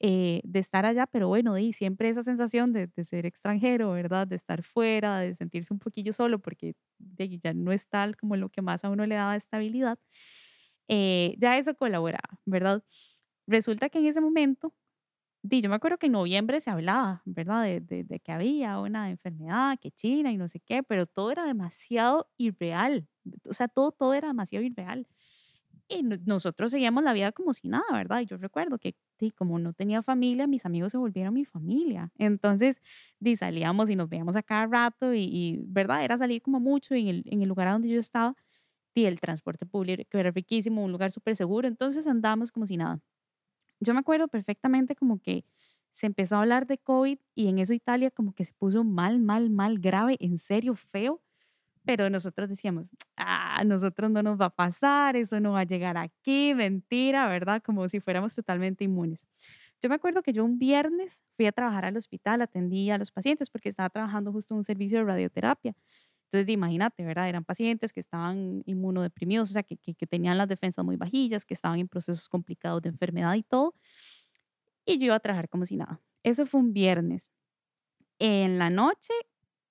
eh, 0.00 0.40
de 0.44 0.58
estar 0.60 0.86
allá, 0.86 1.06
pero 1.06 1.28
bueno, 1.28 1.56
y 1.58 1.72
siempre 1.72 2.08
esa 2.08 2.22
sensación 2.22 2.72
de, 2.72 2.88
ser 3.04 3.26
extranjero, 3.26 3.92
¿verdad? 3.92 4.26
De 4.26 4.36
estar 4.36 4.62
fuera, 4.62 5.20
de 5.20 5.34
sentirse 5.34 5.72
un 5.72 5.78
poquillo 5.80 6.12
solo, 6.12 6.38
porque 6.40 6.74
ya 6.98 7.54
no 7.54 7.72
es 7.72 7.88
tal 7.88 8.16
como 8.16 8.36
lo 8.36 8.48
que 8.50 8.62
más 8.62 8.84
a 8.84 8.90
uno 8.90 9.06
le 9.06 9.14
daba 9.16 9.36
estabilidad, 9.36 9.98
eh, 10.88 11.34
ya 11.38 11.58
eso 11.58 11.74
colaboraba, 11.76 12.38
¿verdad? 12.46 12.82
Resulta 13.46 13.88
que 13.90 13.98
en 14.00 14.06
ese 14.06 14.20
momento, 14.20 14.74
yo 15.42 15.68
me 15.70 15.76
acuerdo 15.76 15.98
que 15.98 16.06
en 16.06 16.12
noviembre 16.12 16.60
se 16.60 16.70
hablaba, 16.70 17.22
¿verdad? 17.26 17.64
De, 17.64 18.04
de, 18.04 18.20
que 18.20 18.32
había 18.32 18.80
una 18.80 19.10
enfermedad, 19.10 19.78
que 19.80 19.90
China 19.92 20.32
y 20.32 20.36
no 20.38 20.48
sé 20.48 20.60
qué, 20.60 20.82
pero 20.82 21.06
todo 21.06 21.30
era 21.32 21.46
demasiado 21.46 22.28
irreal, 22.38 23.08
o 23.48 23.54
sea, 23.54 23.68
todo, 23.68 23.92
todo 23.92 24.14
era 24.14 24.28
demasiado 24.28 24.64
irreal. 24.64 25.06
Y 25.88 26.02
nosotros 26.02 26.70
seguíamos 26.70 27.04
la 27.04 27.12
vida 27.12 27.32
como 27.32 27.52
si 27.52 27.68
nada, 27.68 27.84
¿verdad? 27.92 28.20
Y 28.20 28.26
yo 28.26 28.38
recuerdo 28.38 28.78
que 28.78 28.94
como 29.36 29.58
no 29.58 29.72
tenía 29.72 30.02
familia, 30.02 30.46
mis 30.46 30.66
amigos 30.66 30.92
se 30.92 30.98
volvieron 30.98 31.32
mi 31.34 31.44
familia. 31.44 32.10
Entonces, 32.18 32.80
di, 33.20 33.36
salíamos 33.36 33.90
y 33.90 33.96
nos 33.96 34.08
veíamos 34.08 34.36
a 34.36 34.42
cada 34.42 34.66
rato 34.66 35.14
y, 35.14 35.60
¿verdad? 35.66 36.04
Era 36.04 36.18
salir 36.18 36.42
como 36.42 36.60
mucho 36.60 36.94
en 36.94 37.08
el, 37.08 37.22
en 37.26 37.42
el 37.42 37.48
lugar 37.48 37.70
donde 37.72 37.88
yo 37.88 37.98
estaba. 38.00 38.34
Y 38.94 39.06
el 39.06 39.20
transporte 39.20 39.66
público 39.66 40.04
que 40.10 40.20
era 40.20 40.30
riquísimo, 40.32 40.84
un 40.84 40.92
lugar 40.92 41.10
súper 41.12 41.36
seguro. 41.36 41.68
Entonces 41.68 42.06
andábamos 42.06 42.52
como 42.52 42.66
si 42.66 42.76
nada. 42.76 43.00
Yo 43.80 43.94
me 43.94 44.00
acuerdo 44.00 44.28
perfectamente 44.28 44.96
como 44.96 45.20
que 45.20 45.44
se 45.92 46.06
empezó 46.06 46.36
a 46.36 46.40
hablar 46.42 46.66
de 46.66 46.78
COVID 46.78 47.18
y 47.34 47.48
en 47.48 47.58
eso 47.60 47.74
Italia 47.74 48.10
como 48.12 48.34
que 48.34 48.44
se 48.44 48.52
puso 48.54 48.84
mal, 48.84 49.20
mal, 49.20 49.50
mal, 49.50 49.78
grave, 49.80 50.16
en 50.20 50.38
serio, 50.38 50.76
feo 50.76 51.22
pero 51.84 52.08
nosotros 52.10 52.48
decíamos, 52.48 52.88
ah, 53.16 53.62
nosotros 53.64 54.10
no 54.10 54.22
nos 54.22 54.40
va 54.40 54.46
a 54.46 54.50
pasar, 54.50 55.16
eso 55.16 55.38
no 55.40 55.52
va 55.52 55.60
a 55.60 55.64
llegar 55.64 55.96
aquí, 55.96 56.54
mentira, 56.54 57.28
¿verdad? 57.28 57.62
Como 57.62 57.88
si 57.88 58.00
fuéramos 58.00 58.34
totalmente 58.34 58.84
inmunes. 58.84 59.26
Yo 59.82 59.88
me 59.90 59.96
acuerdo 59.96 60.22
que 60.22 60.32
yo 60.32 60.44
un 60.44 60.58
viernes 60.58 61.22
fui 61.36 61.46
a 61.46 61.52
trabajar 61.52 61.84
al 61.84 61.96
hospital, 61.96 62.40
atendí 62.40 62.90
a 62.90 62.98
los 62.98 63.10
pacientes 63.12 63.50
porque 63.50 63.68
estaba 63.68 63.90
trabajando 63.90 64.32
justo 64.32 64.54
en 64.54 64.58
un 64.58 64.64
servicio 64.64 64.98
de 64.98 65.04
radioterapia. 65.04 65.74
Entonces, 66.24 66.52
imagínate, 66.52 67.04
¿verdad? 67.04 67.28
Eran 67.28 67.44
pacientes 67.44 67.92
que 67.92 68.00
estaban 68.00 68.62
inmunodeprimidos, 68.66 69.50
o 69.50 69.52
sea, 69.52 69.62
que, 69.62 69.76
que, 69.76 69.94
que, 69.94 70.06
tenían 70.06 70.38
las 70.38 70.48
defensas 70.48 70.84
muy 70.84 70.96
bajillas, 70.96 71.44
que 71.44 71.54
estaban 71.54 71.78
en 71.78 71.86
procesos 71.86 72.28
complicados 72.28 72.82
de 72.82 72.88
enfermedad 72.88 73.34
y 73.34 73.42
todo. 73.42 73.74
Y 74.86 74.98
yo 74.98 75.06
iba 75.06 75.14
a 75.16 75.20
trabajar 75.20 75.48
como 75.48 75.66
si 75.66 75.76
nada. 75.76 76.00
Eso 76.22 76.46
fue 76.46 76.60
un 76.60 76.72
viernes. 76.72 77.30
En 78.18 78.58
la 78.58 78.70
noche, 78.70 79.12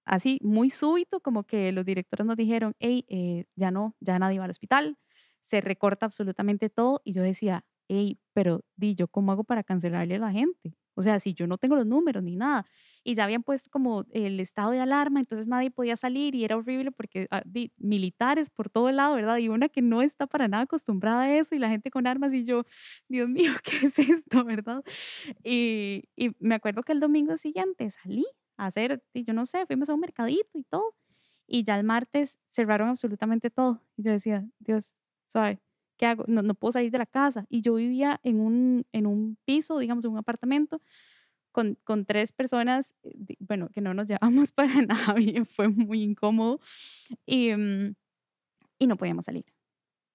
así 0.05 0.39
muy 0.41 0.69
súbito, 0.69 1.19
como 1.21 1.43
que 1.43 1.71
los 1.71 1.85
directores 1.85 2.25
nos 2.25 2.37
dijeron, 2.37 2.75
hey, 2.79 3.05
eh, 3.09 3.45
ya 3.55 3.71
no, 3.71 3.95
ya 3.99 4.19
nadie 4.19 4.39
va 4.39 4.45
al 4.45 4.51
hospital, 4.51 4.97
se 5.41 5.61
recorta 5.61 6.05
absolutamente 6.05 6.69
todo. 6.69 7.01
Y 7.03 7.13
yo 7.13 7.23
decía, 7.23 7.65
hey, 7.87 8.19
pero 8.33 8.63
di, 8.75 8.95
¿yo 8.95 9.07
cómo 9.07 9.31
hago 9.31 9.43
para 9.43 9.63
cancelarle 9.63 10.15
a 10.15 10.19
la 10.19 10.31
gente? 10.31 10.75
O 10.95 11.01
sea, 11.01 11.19
si 11.19 11.33
yo 11.33 11.47
no 11.47 11.57
tengo 11.57 11.75
los 11.75 11.87
números 11.87 12.23
ni 12.23 12.35
nada. 12.35 12.65
Y 13.03 13.15
ya 13.15 13.23
habían 13.25 13.43
puesto 13.43 13.69
como 13.71 14.05
el 14.11 14.39
estado 14.39 14.71
de 14.71 14.79
alarma, 14.79 15.19
entonces 15.19 15.47
nadie 15.47 15.71
podía 15.71 15.95
salir 15.95 16.35
y 16.35 16.45
era 16.45 16.55
horrible 16.55 16.91
porque 16.91 17.27
ah, 17.31 17.43
militares 17.77 18.49
por 18.49 18.69
todo 18.69 18.89
el 18.89 18.97
lado, 18.97 19.15
¿verdad? 19.15 19.37
Y 19.37 19.49
una 19.49 19.69
que 19.69 19.81
no 19.81 20.01
está 20.01 20.27
para 20.27 20.47
nada 20.47 20.63
acostumbrada 20.63 21.23
a 21.23 21.37
eso 21.37 21.55
y 21.55 21.59
la 21.59 21.69
gente 21.69 21.91
con 21.91 22.07
armas 22.07 22.33
y 22.33 22.45
yo, 22.45 22.63
Dios 23.09 23.27
mío, 23.29 23.51
¿qué 23.63 23.87
es 23.87 23.99
esto, 23.99 24.45
verdad? 24.45 24.83
Y 25.43 26.03
me 26.39 26.55
acuerdo 26.55 26.83
que 26.83 26.93
el 26.93 26.99
domingo 26.99 27.37
siguiente 27.37 27.89
salí 27.89 28.25
a 28.57 28.67
hacer, 28.67 29.03
y 29.13 29.23
yo 29.23 29.33
no 29.33 29.45
sé, 29.45 29.65
fuimos 29.65 29.89
a 29.89 29.93
un 29.93 30.01
mercadito 30.01 30.57
y 30.57 30.63
todo. 30.63 30.95
Y 31.47 31.63
ya 31.63 31.77
el 31.77 31.83
martes 31.83 32.39
cerraron 32.49 32.89
absolutamente 32.89 33.49
todo. 33.49 33.81
Y 33.97 34.03
yo 34.03 34.11
decía, 34.11 34.45
Dios, 34.59 34.93
suave 35.27 35.59
¿qué 35.97 36.05
hago? 36.05 36.25
No, 36.27 36.41
no, 36.41 36.53
puedo 36.55 36.71
salir 36.73 36.91
de 36.91 36.97
la 36.97 37.05
casa. 37.05 37.45
Y 37.49 37.61
yo 37.61 37.75
vivía 37.75 38.19
en 38.23 38.39
un, 38.39 38.85
en 38.91 39.05
un 39.07 39.37
piso, 39.45 39.77
digamos, 39.79 40.05
en 40.05 40.11
un 40.11 40.17
apartamento, 40.17 40.81
con, 41.51 41.77
con 41.83 42.05
tres 42.05 42.31
personas, 42.31 42.95
eh, 43.03 43.35
bueno, 43.39 43.69
que 43.69 43.81
no 43.81 43.93
nos 43.93 44.07
llevamos 44.09 44.51
para 44.51 44.81
nada 44.81 45.13
bien, 45.13 45.45
fue 45.45 45.69
muy 45.69 46.03
incómodo. 46.03 46.59
Y, 47.25 47.55
mm, 47.55 47.95
y 48.79 48.87
no 48.87 48.97
podíamos 48.97 49.25
salir, 49.25 49.45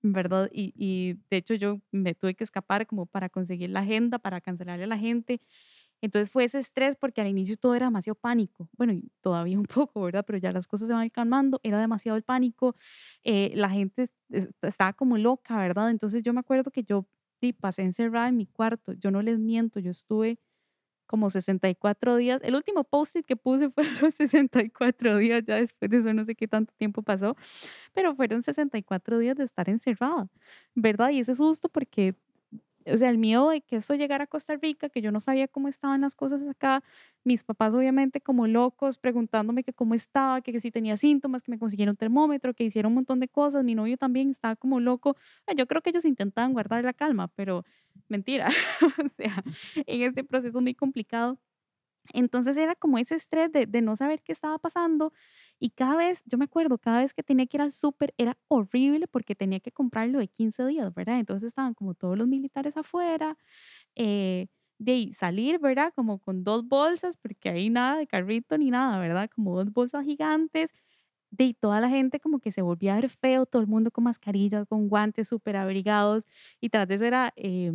¿verdad? 0.03 0.51
Y, 0.53 0.73
y 0.77 1.15
de 1.31 1.39
hecho 1.39 1.55
yo 1.55 1.81
me 1.93 2.15
tuve 2.15 2.35
que 2.35 2.45
escapar 2.45 2.87
como 2.87 3.07
para 3.07 3.29
conseguir 3.31 3.71
la 3.71 3.81
agenda, 3.81 4.19
para 4.19 4.41
cancelarle 4.41 4.85
a 4.85 4.89
la 4.89 4.99
gente. 4.99 5.41
Entonces 6.01 6.31
fue 6.31 6.45
ese 6.45 6.59
estrés 6.59 6.97
porque 6.97 7.21
al 7.21 7.27
inicio 7.29 7.57
todo 7.57 7.75
era 7.75 7.87
demasiado 7.87 8.15
pánico. 8.17 8.69
Bueno, 8.77 8.93
y 8.93 9.11
todavía 9.21 9.59
un 9.59 9.65
poco, 9.89 10.03
¿verdad? 10.03 10.25
Pero 10.27 10.39
ya 10.39 10.53
las 10.53 10.67
cosas 10.67 10.89
se 10.89 10.95
van 10.95 11.09
calmando, 11.11 11.61
era 11.63 11.81
demasiado 11.81 12.17
el 12.17 12.23
pánico, 12.25 12.77
eh, 13.25 13.53
la 13.55 13.71
gente 13.71 14.09
estaba 14.63 14.93
como 14.93 15.19
loca, 15.19 15.59
¿verdad? 15.59 15.91
Entonces 15.91 16.23
yo 16.23 16.33
me 16.33 16.41
acuerdo 16.41 16.71
que 16.71 16.85
yo 16.85 17.07
sí, 17.41 17.53
pasé 17.53 17.83
encerrada 17.83 18.29
en 18.29 18.37
mi 18.37 18.47
cuarto, 18.47 18.93
yo 18.95 19.11
no 19.11 19.23
les 19.23 19.39
miento, 19.39 19.81
yo 19.81 19.91
estuve 19.91 20.39
como 21.07 21.31
64 21.31 22.17
días. 22.17 22.41
El 22.45 22.55
último 22.55 22.85
post-it 22.85 23.27
que 23.27 23.37
puse 23.37 23.71
fue 23.71 23.85
los 24.03 24.15
64 24.15 25.17
días, 25.19 25.43
ya 25.47 25.57
después 25.57 25.91
de 25.91 25.99
eso 25.99 26.13
no 26.15 26.25
sé 26.25 26.35
qué 26.37 26.49
tanto 26.49 26.75
tiempo 26.77 27.03
pasó, 27.03 27.37
pero 27.95 28.15
fueron 28.17 28.43
64 28.43 29.19
días 29.19 29.37
de 29.37 29.45
estar 29.45 29.69
encerrada, 29.71 30.29
¿verdad? 30.75 31.11
Y 31.11 31.21
ese 31.21 31.35
susto 31.35 31.69
porque 31.69 32.15
o 32.93 32.97
sea, 32.97 33.11
el 33.11 33.19
miedo 33.19 33.51
de 33.51 33.61
que 33.61 33.77
esto 33.77 33.95
llegara 33.95 34.25
a 34.25 34.27
Costa 34.27 34.57
Rica, 34.57 34.89
que 34.89 35.01
yo 35.01 35.13
no 35.13 35.21
sabía 35.21 35.49
cómo 35.49 35.69
estaban 35.69 36.01
las 36.01 36.15
cosas 36.15 36.41
acá, 36.49 36.83
mis 37.25 37.45
papás 37.45 37.75
obviamente 37.75 38.21
como 38.21 38.47
locos 38.47 38.99
preguntándome 38.99 39.65
que 39.65 39.73
cómo 39.73 39.95
estaba, 39.95 40.41
que, 40.41 40.59
si 40.61 40.71
tenía 40.71 40.97
síntomas, 40.97 41.43
que 41.43 41.51
me 41.51 41.59
consiguieron 41.59 41.97
termómetro, 41.97 42.55
que 42.55 42.65
hicieron 42.65 42.91
un 42.91 42.97
montón 42.97 43.21
de 43.21 43.29
cosas, 43.29 43.65
mi 43.65 43.75
novio 43.75 43.97
también 43.97 44.31
estaba 44.31 44.57
como 44.57 44.81
loco. 44.81 45.17
Yo 45.57 45.67
creo 45.67 45.83
que 45.83 45.91
ellos 45.91 46.05
intentaban 46.05 46.53
guardar 46.53 46.85
la 46.85 46.93
calma, 46.93 47.29
pero 47.37 47.65
mentira, 48.09 48.49
o 49.05 49.09
sea, 49.09 49.43
en 49.87 50.03
este 50.03 50.25
proceso 50.25 50.61
muy 50.61 50.75
complicado 50.75 51.39
entonces 52.13 52.57
era 52.57 52.75
como 52.75 52.99
ese 52.99 53.15
estrés 53.17 53.51
de, 53.53 53.67
no 53.83 53.97
saber 53.97 54.23
qué 54.23 54.33
estaba 54.33 54.59
pasando 54.59 55.13
y 55.59 55.71
cada 55.71 55.97
vez, 55.97 56.23
yo 56.27 56.39
me 56.39 56.45
acuerdo, 56.45 56.79
cada 56.79 57.01
vez 57.01 57.15
que 57.15 57.23
tenía 57.23 57.47
que 57.47 57.57
ir 57.59 57.63
al 57.63 57.73
súper 57.73 58.15
era 58.19 58.37
horrible 58.49 59.07
porque 59.09 59.35
tenía 59.35 59.61
que 59.61 59.73
comprarlo 59.73 60.19
de 60.19 60.29
15 60.29 60.67
días, 60.67 60.93
¿verdad? 60.95 61.19
Entonces 61.21 61.49
estaban 61.49 61.75
como 61.75 61.95
todos 61.95 62.17
los 62.19 62.29
militares 62.29 62.77
afuera, 62.77 63.37
eh, 63.97 64.49
de 64.79 65.11
salir, 65.13 65.59
¿verdad? 65.61 65.93
Como 65.95 66.19
con 66.21 66.45
dos 66.45 66.67
bolsas, 66.69 67.17
porque 67.19 67.49
ahí 67.51 67.71
nada 67.71 67.99
de 67.99 68.07
carrito 68.07 68.57
ni 68.59 68.71
nada, 68.71 68.99
¿verdad? 69.01 69.31
Como 69.35 69.57
dos 69.57 69.73
bolsas 69.73 70.05
gigantes. 70.05 70.73
De 71.31 71.55
toda 71.55 71.81
la 71.81 71.91
gente 71.91 72.21
como 72.21 72.41
que 72.41 72.53
se 72.53 72.63
volvía 72.63 72.95
a 72.97 73.01
ver 73.01 73.11
feo, 73.11 73.47
todo 73.47 73.61
el 73.63 73.69
mundo 73.69 73.91
con 73.91 74.05
mascarillas, 74.05 74.67
con 74.67 74.89
guantes 74.89 75.29
súper 75.29 75.57
abrigados. 75.57 76.27
Y 76.61 76.71
tras 76.71 76.89
de 76.89 76.95
eso 76.97 77.05
era... 77.07 77.33
Eh, 77.37 77.73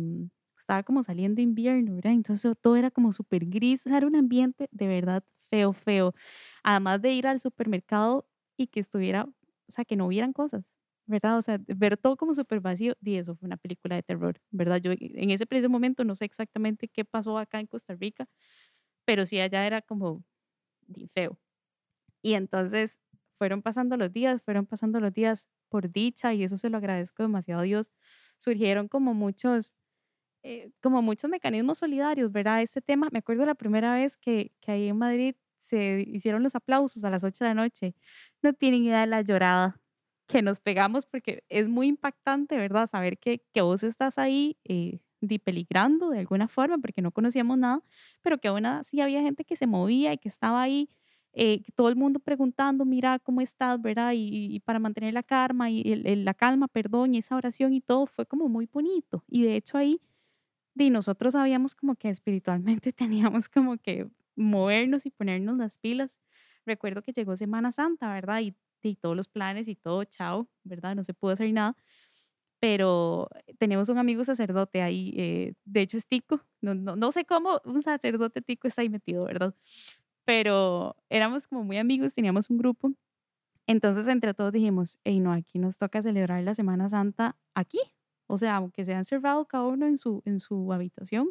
estaba 0.64 0.82
como 0.82 1.02
saliendo 1.04 1.40
invierno, 1.42 1.94
¿verdad? 1.96 2.12
Entonces 2.12 2.54
todo 2.62 2.76
era 2.76 2.90
como 2.90 3.12
súper 3.12 3.46
gris, 3.46 3.86
o 3.86 3.90
sea, 3.90 3.98
era 3.98 4.06
un 4.06 4.16
ambiente 4.16 4.68
de 4.72 4.86
verdad 4.88 5.24
feo, 5.38 5.72
feo. 5.74 6.14
Además 6.62 7.02
de 7.02 7.12
ir 7.12 7.26
al 7.26 7.40
supermercado 7.40 8.26
y 8.56 8.68
que 8.68 8.80
estuviera, 8.80 9.24
o 9.68 9.72
sea, 9.72 9.84
que 9.84 9.96
no 9.96 10.06
hubieran 10.06 10.32
cosas, 10.32 10.64
¿verdad? 11.06 11.38
O 11.38 11.42
sea, 11.42 11.58
ver 11.68 11.96
todo 11.98 12.16
como 12.16 12.34
súper 12.34 12.60
vacío, 12.60 12.94
y 13.02 13.16
eso 13.16 13.36
fue 13.36 13.46
una 13.46 13.56
película 13.58 13.96
de 13.96 14.02
terror, 14.02 14.40
¿verdad? 14.50 14.78
Yo 14.80 14.92
en 14.92 15.30
ese 15.30 15.46
preciso 15.46 15.68
momento 15.70 16.04
no 16.04 16.14
sé 16.14 16.24
exactamente 16.24 16.88
qué 16.88 17.04
pasó 17.04 17.38
acá 17.38 17.60
en 17.60 17.66
Costa 17.66 17.94
Rica, 17.94 18.26
pero 19.06 19.26
sí 19.26 19.40
allá 19.40 19.66
era 19.66 19.82
como 19.82 20.24
feo. 21.12 21.38
Y 22.22 22.34
entonces 22.34 23.00
fueron 23.34 23.62
pasando 23.62 23.96
los 23.96 24.12
días, 24.12 24.42
fueron 24.42 24.66
pasando 24.66 25.00
los 25.00 25.12
días 25.12 25.48
por 25.68 25.90
dicha 25.92 26.34
y 26.34 26.44
eso 26.44 26.56
se 26.58 26.70
lo 26.70 26.78
agradezco 26.78 27.22
demasiado 27.22 27.60
a 27.62 27.64
Dios. 27.64 27.92
Surgieron 28.38 28.88
como 28.88 29.14
muchos 29.14 29.74
eh, 30.44 30.70
como 30.82 31.00
muchos 31.02 31.30
mecanismos 31.30 31.78
solidarios, 31.78 32.30
¿verdad? 32.30 32.62
Este 32.62 32.82
tema, 32.82 33.08
me 33.12 33.20
acuerdo 33.20 33.46
la 33.46 33.54
primera 33.54 33.94
vez 33.94 34.18
que, 34.18 34.52
que 34.60 34.72
ahí 34.72 34.88
en 34.88 34.98
Madrid 34.98 35.34
se 35.56 36.04
hicieron 36.06 36.42
los 36.42 36.54
aplausos 36.54 37.02
a 37.04 37.10
las 37.10 37.24
8 37.24 37.44
de 37.44 37.50
la 37.50 37.54
noche. 37.54 37.94
No 38.42 38.52
tienen 38.52 38.84
idea 38.84 39.00
de 39.00 39.06
la 39.06 39.22
llorada 39.22 39.80
que 40.26 40.42
nos 40.42 40.60
pegamos 40.60 41.06
porque 41.06 41.44
es 41.48 41.68
muy 41.68 41.86
impactante, 41.88 42.58
¿verdad? 42.58 42.88
Saber 42.88 43.18
que, 43.18 43.42
que 43.54 43.62
vos 43.62 43.82
estás 43.82 44.18
ahí 44.18 44.58
eh, 44.64 45.00
peligrando 45.42 46.10
de 46.10 46.20
alguna 46.20 46.48
forma 46.48 46.76
porque 46.78 47.00
no 47.00 47.10
conocíamos 47.10 47.56
nada, 47.56 47.82
pero 48.22 48.38
que 48.38 48.48
aún 48.48 48.66
así 48.66 49.00
había 49.00 49.22
gente 49.22 49.44
que 49.44 49.56
se 49.56 49.66
movía 49.66 50.12
y 50.12 50.18
que 50.18 50.28
estaba 50.28 50.60
ahí, 50.60 50.90
eh, 51.32 51.62
todo 51.74 51.88
el 51.88 51.96
mundo 51.96 52.20
preguntando, 52.20 52.84
mira 52.84 53.18
cómo 53.18 53.40
estás, 53.40 53.80
¿verdad? 53.80 54.12
Y, 54.14 54.60
para 54.60 54.78
mantener 54.78 55.14
la 55.14 55.22
calma 55.22 55.70
y 55.70 55.82
la 56.16 56.34
calma, 56.34 56.68
perdón, 56.68 57.14
y 57.14 57.18
esa 57.18 57.36
oración 57.36 57.72
y 57.72 57.80
todo 57.80 58.06
fue 58.06 58.26
como 58.26 58.48
muy 58.48 58.66
bonito. 58.72 59.24
Y 59.26 59.44
de 59.44 59.56
hecho 59.56 59.78
ahí 59.78 60.00
y 60.76 60.90
nosotros 60.90 61.32
sabíamos 61.34 61.74
como 61.74 61.96
que 61.96 62.08
espiritualmente 62.10 62.92
teníamos 62.92 63.48
como 63.48 63.78
que 63.78 64.08
movernos 64.36 65.06
y 65.06 65.10
ponernos 65.10 65.56
las 65.58 65.78
pilas. 65.78 66.18
Recuerdo 66.66 67.02
que 67.02 67.12
llegó 67.12 67.36
Semana 67.36 67.72
Santa, 67.72 68.12
¿verdad? 68.12 68.40
Y, 68.40 68.56
y 68.82 68.96
todos 68.96 69.16
los 69.16 69.28
planes 69.28 69.68
y 69.68 69.76
todo, 69.76 70.04
chao, 70.04 70.48
¿verdad? 70.64 70.96
No 70.96 71.04
se 71.04 71.14
pudo 71.14 71.32
hacer 71.32 71.52
nada. 71.52 71.76
Pero 72.60 73.28
tenemos 73.58 73.88
un 73.90 73.98
amigo 73.98 74.24
sacerdote 74.24 74.82
ahí, 74.82 75.14
eh, 75.18 75.54
de 75.64 75.82
hecho 75.82 75.98
es 75.98 76.06
tico, 76.06 76.40
no, 76.62 76.74
no, 76.74 76.96
no 76.96 77.12
sé 77.12 77.26
cómo 77.26 77.60
un 77.64 77.82
sacerdote 77.82 78.40
tico 78.42 78.68
está 78.68 78.82
ahí 78.82 78.88
metido, 78.88 79.24
¿verdad? 79.24 79.54
Pero 80.24 80.96
éramos 81.10 81.46
como 81.46 81.64
muy 81.64 81.78
amigos, 81.78 82.14
teníamos 82.14 82.50
un 82.50 82.58
grupo. 82.58 82.92
Entonces 83.66 84.08
entre 84.08 84.34
todos 84.34 84.52
dijimos, 84.52 84.98
hey, 85.04 85.20
no, 85.20 85.32
aquí 85.32 85.58
nos 85.58 85.78
toca 85.78 86.02
celebrar 86.02 86.42
la 86.44 86.54
Semana 86.54 86.88
Santa 86.88 87.36
aquí, 87.54 87.80
o 88.34 88.38
sea, 88.38 88.56
aunque 88.56 88.84
se 88.84 88.94
han 88.94 89.04
cerrado 89.04 89.46
cada 89.46 89.64
uno 89.66 89.86
en 89.86 89.98
su, 89.98 90.22
en 90.24 90.40
su 90.40 90.72
habitación, 90.72 91.30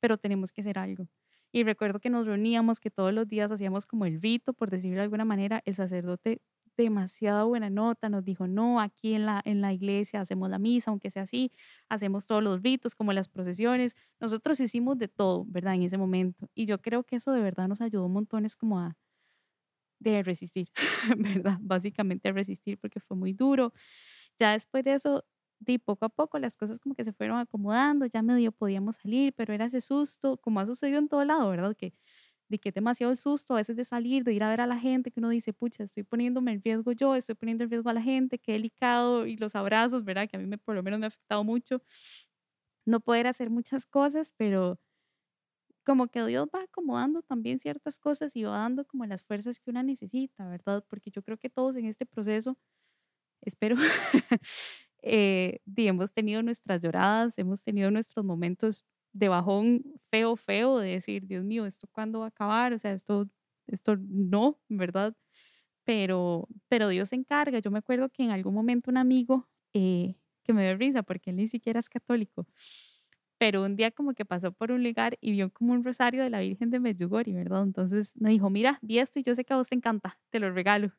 pero 0.00 0.18
tenemos 0.18 0.52
que 0.52 0.62
hacer 0.62 0.78
algo. 0.78 1.08
Y 1.52 1.64
recuerdo 1.64 2.00
que 2.00 2.10
nos 2.10 2.26
reuníamos, 2.26 2.80
que 2.80 2.90
todos 2.90 3.12
los 3.14 3.28
días 3.28 3.50
hacíamos 3.52 3.86
como 3.86 4.06
el 4.06 4.20
rito, 4.22 4.52
por 4.54 4.70
decirlo 4.70 4.98
de 4.98 5.02
alguna 5.04 5.24
manera, 5.24 5.62
el 5.64 5.74
sacerdote 5.74 6.40
demasiado 6.76 7.48
buena 7.48 7.70
nota, 7.70 8.08
nos 8.10 8.24
dijo, 8.24 8.46
no, 8.46 8.80
aquí 8.80 9.14
en 9.14 9.24
la, 9.26 9.40
en 9.44 9.62
la 9.62 9.72
iglesia 9.72 10.20
hacemos 10.20 10.50
la 10.50 10.58
misa, 10.58 10.90
aunque 10.90 11.10
sea 11.10 11.22
así, 11.22 11.50
hacemos 11.88 12.26
todos 12.26 12.42
los 12.42 12.62
ritos, 12.62 12.94
como 12.94 13.12
las 13.14 13.28
procesiones, 13.28 13.96
nosotros 14.20 14.60
hicimos 14.60 14.98
de 14.98 15.08
todo, 15.08 15.44
¿verdad? 15.48 15.74
En 15.74 15.82
ese 15.84 15.96
momento. 15.98 16.50
Y 16.54 16.66
yo 16.66 16.80
creo 16.82 17.02
que 17.04 17.16
eso 17.16 17.32
de 17.32 17.40
verdad 17.40 17.68
nos 17.68 17.80
ayudó 17.80 18.06
un 18.06 18.12
montón, 18.12 18.44
es 18.44 18.56
como 18.56 18.78
a 18.80 18.96
de 20.00 20.22
resistir, 20.22 20.68
¿verdad? 21.18 21.58
Básicamente 21.60 22.28
a 22.28 22.32
resistir 22.32 22.78
porque 22.78 23.00
fue 23.00 23.16
muy 23.16 23.32
duro. 23.32 23.72
Ya 24.38 24.52
después 24.52 24.84
de 24.84 24.94
eso, 24.94 25.24
de 25.60 25.78
poco 25.78 26.04
a 26.06 26.08
poco 26.10 26.38
las 26.38 26.56
cosas 26.56 26.78
como 26.78 26.94
que 26.94 27.04
se 27.04 27.12
fueron 27.12 27.38
acomodando, 27.38 28.06
ya 28.06 28.22
medio 28.22 28.52
podíamos 28.52 28.96
salir, 28.96 29.32
pero 29.34 29.54
era 29.54 29.66
ese 29.66 29.80
susto, 29.80 30.36
como 30.38 30.60
ha 30.60 30.66
sucedido 30.66 30.98
en 30.98 31.08
todo 31.08 31.24
lado, 31.24 31.48
¿verdad? 31.50 31.74
Que, 31.76 31.94
de 32.48 32.58
que 32.58 32.72
demasiado 32.72 33.10
el 33.12 33.16
susto 33.18 33.54
a 33.54 33.58
veces 33.58 33.76
de 33.76 33.84
salir, 33.84 34.24
de 34.24 34.32
ir 34.34 34.42
a 34.44 34.50
ver 34.50 34.60
a 34.60 34.66
la 34.66 34.78
gente, 34.78 35.10
que 35.10 35.20
uno 35.20 35.30
dice, 35.30 35.52
pucha, 35.52 35.84
estoy 35.84 36.04
poniéndome 36.04 36.52
en 36.52 36.62
riesgo 36.62 36.92
yo, 36.92 37.14
estoy 37.16 37.34
poniendo 37.34 37.64
en 37.64 37.70
riesgo 37.70 37.90
a 37.90 37.94
la 37.94 38.02
gente, 38.02 38.38
qué 38.38 38.52
delicado, 38.52 39.26
y 39.26 39.36
los 39.36 39.56
abrazos, 39.56 40.04
¿verdad? 40.04 40.28
Que 40.28 40.36
a 40.36 40.40
mí 40.40 40.46
me, 40.46 40.58
por 40.58 40.74
lo 40.76 40.82
menos 40.82 41.00
me 41.00 41.06
ha 41.06 41.08
afectado 41.08 41.42
mucho. 41.44 41.82
No 42.86 43.00
poder 43.00 43.26
hacer 43.26 43.50
muchas 43.50 43.84
cosas, 43.86 44.32
pero 44.36 44.78
como 45.84 46.08
que 46.08 46.24
Dios 46.26 46.48
va 46.54 46.62
acomodando 46.64 47.22
también 47.22 47.58
ciertas 47.60 47.98
cosas 47.98 48.34
y 48.36 48.42
va 48.44 48.58
dando 48.58 48.84
como 48.84 49.06
las 49.06 49.22
fuerzas 49.22 49.60
que 49.60 49.70
una 49.70 49.82
necesita, 49.84 50.48
¿verdad? 50.48 50.84
Porque 50.88 51.10
yo 51.10 51.22
creo 51.22 51.38
que 51.38 51.48
todos 51.48 51.76
en 51.76 51.86
este 51.86 52.04
proceso, 52.06 52.58
espero, 53.42 53.76
eh, 55.06 55.60
hemos 55.76 56.12
tenido 56.12 56.42
nuestras 56.42 56.82
lloradas, 56.82 57.38
hemos 57.38 57.62
tenido 57.62 57.90
nuestros 57.90 58.24
momentos 58.24 58.84
de 59.12 59.28
bajón 59.28 59.82
feo, 60.10 60.36
feo, 60.36 60.78
de 60.78 60.90
decir, 60.90 61.26
Dios 61.26 61.44
mío, 61.44 61.66
¿esto 61.66 61.86
cuándo 61.90 62.20
va 62.20 62.26
a 62.26 62.28
acabar? 62.28 62.72
O 62.72 62.78
sea, 62.78 62.92
esto, 62.92 63.28
esto 63.66 63.96
no, 63.98 64.58
¿verdad? 64.68 65.14
Pero, 65.84 66.48
pero 66.68 66.88
Dios 66.88 67.10
se 67.10 67.16
encarga. 67.16 67.60
Yo 67.60 67.70
me 67.70 67.78
acuerdo 67.78 68.08
que 68.10 68.24
en 68.24 68.30
algún 68.30 68.54
momento 68.54 68.90
un 68.90 68.96
amigo, 68.98 69.48
eh, 69.74 70.16
que 70.44 70.52
me 70.52 70.64
dio 70.66 70.76
risa 70.76 71.02
porque 71.02 71.30
él 71.30 71.36
ni 71.36 71.48
siquiera 71.48 71.80
es 71.80 71.88
católico, 71.88 72.46
pero 73.38 73.64
un 73.64 73.76
día 73.76 73.90
como 73.90 74.14
que 74.14 74.24
pasó 74.24 74.52
por 74.52 74.72
un 74.72 74.82
lugar 74.84 75.18
y 75.20 75.32
vio 75.32 75.50
como 75.52 75.72
un 75.74 75.84
rosario 75.84 76.22
de 76.22 76.30
la 76.30 76.40
Virgen 76.40 76.70
de 76.70 76.80
Medjugorje, 76.80 77.32
¿verdad? 77.34 77.62
Entonces 77.64 78.12
me 78.16 78.30
dijo, 78.30 78.48
mira, 78.50 78.78
vi 78.82 78.98
esto 78.98 79.18
y 79.20 79.22
yo 79.22 79.34
sé 79.34 79.44
que 79.44 79.52
a 79.54 79.56
vos 79.56 79.68
te 79.68 79.74
encanta, 79.74 80.18
te 80.30 80.40
lo 80.40 80.50
regalo. 80.52 80.92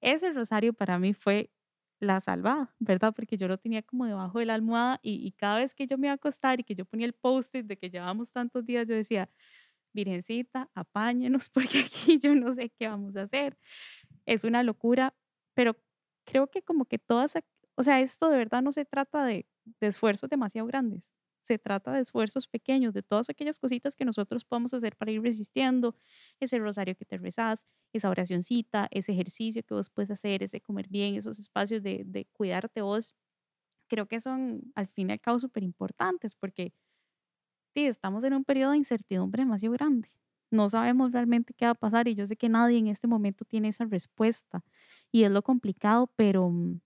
Ese 0.00 0.32
rosario 0.32 0.74
para 0.74 0.98
mí 0.98 1.14
fue 1.14 1.50
la 2.02 2.20
salvada, 2.20 2.74
¿verdad? 2.80 3.14
Porque 3.14 3.36
yo 3.36 3.46
lo 3.46 3.58
tenía 3.58 3.82
como 3.82 4.06
debajo 4.06 4.40
de 4.40 4.46
la 4.46 4.54
almohada 4.54 4.98
y, 5.02 5.30
cada 5.32 5.58
vez 5.58 5.74
que 5.74 5.86
yo 5.86 5.96
me 5.98 6.08
iba 6.08 6.12
a 6.12 6.16
acostar 6.16 6.58
y 6.58 6.64
que 6.64 6.74
yo 6.74 6.84
ponía 6.84 7.06
el 7.06 7.12
post-it 7.12 7.64
de 7.66 7.78
que 7.78 7.90
llevábamos 7.90 8.32
tantos 8.32 8.66
días, 8.66 8.88
yo 8.88 8.94
decía, 8.94 9.30
Virgencita, 9.92 10.68
apáñenos 10.74 11.48
porque 11.54 11.80
aquí 11.86 12.18
yo 12.18 12.34
no 12.34 12.52
sé 12.54 12.70
qué 12.70 12.88
vamos 12.88 13.16
a 13.16 13.22
hacer. 13.22 13.56
Es 14.26 14.44
una 14.44 14.64
locura, 14.64 15.14
pero 15.54 15.76
creo 16.24 16.48
que 16.48 16.62
como 16.62 16.86
que 16.86 16.98
todas, 16.98 17.34
o 17.76 17.82
sea, 17.84 18.00
esto 18.00 18.28
de 18.30 18.36
verdad 18.38 18.62
no 18.62 18.72
se 18.72 18.84
trata 18.84 19.24
de 19.24 19.46
esfuerzos 19.80 20.28
demasiado 20.28 20.66
grandes 20.66 21.12
se 21.42 21.58
trata 21.58 21.92
de 21.92 22.00
esfuerzos 22.00 22.48
pequeños, 22.48 22.94
de 22.94 23.02
todas 23.02 23.28
aquellas 23.30 23.58
cositas 23.58 23.96
que 23.96 24.04
nosotros 24.04 24.44
podemos 24.44 24.74
hacer 24.74 24.96
para 24.96 25.12
ir 25.12 25.22
resistiendo, 25.22 25.96
ese 26.40 26.58
rosario 26.58 26.94
que 26.96 27.04
te 27.04 27.18
rezas, 27.18 27.66
esa 27.92 28.10
oracioncita, 28.10 28.88
ese 28.90 29.12
ejercicio 29.12 29.62
que 29.64 29.74
vos 29.74 29.90
puedes 29.90 30.10
hacer, 30.10 30.42
ese 30.42 30.60
comer 30.60 30.88
bien, 30.88 31.16
esos 31.16 31.38
espacios 31.38 31.82
de, 31.82 32.02
de 32.06 32.26
cuidarte 32.32 32.82
vos, 32.82 33.14
creo 33.88 34.06
que 34.08 34.20
son 34.20 34.72
al 34.76 34.88
fin 34.88 35.10
y 35.10 35.14
al 35.14 35.20
cabo 35.20 35.38
súper 35.38 35.62
importantes 35.64 36.34
porque 36.34 36.72
sí, 37.74 37.86
estamos 37.86 38.24
en 38.24 38.34
un 38.34 38.44
periodo 38.44 38.72
de 38.72 38.78
incertidumbre 38.78 39.42
demasiado 39.42 39.72
grande. 39.74 40.08
No 40.50 40.68
sabemos 40.68 41.12
realmente 41.12 41.54
qué 41.54 41.64
va 41.66 41.72
a 41.72 41.74
pasar 41.74 42.08
y 42.08 42.14
yo 42.14 42.26
sé 42.26 42.36
que 42.36 42.48
nadie 42.48 42.78
en 42.78 42.88
este 42.88 43.06
momento 43.06 43.44
tiene 43.44 43.68
esa 43.68 43.86
respuesta 43.86 44.64
y 45.10 45.24
es 45.24 45.30
lo 45.30 45.42
complicado, 45.42 46.12
pero 46.16 46.50
mm, 46.50 46.80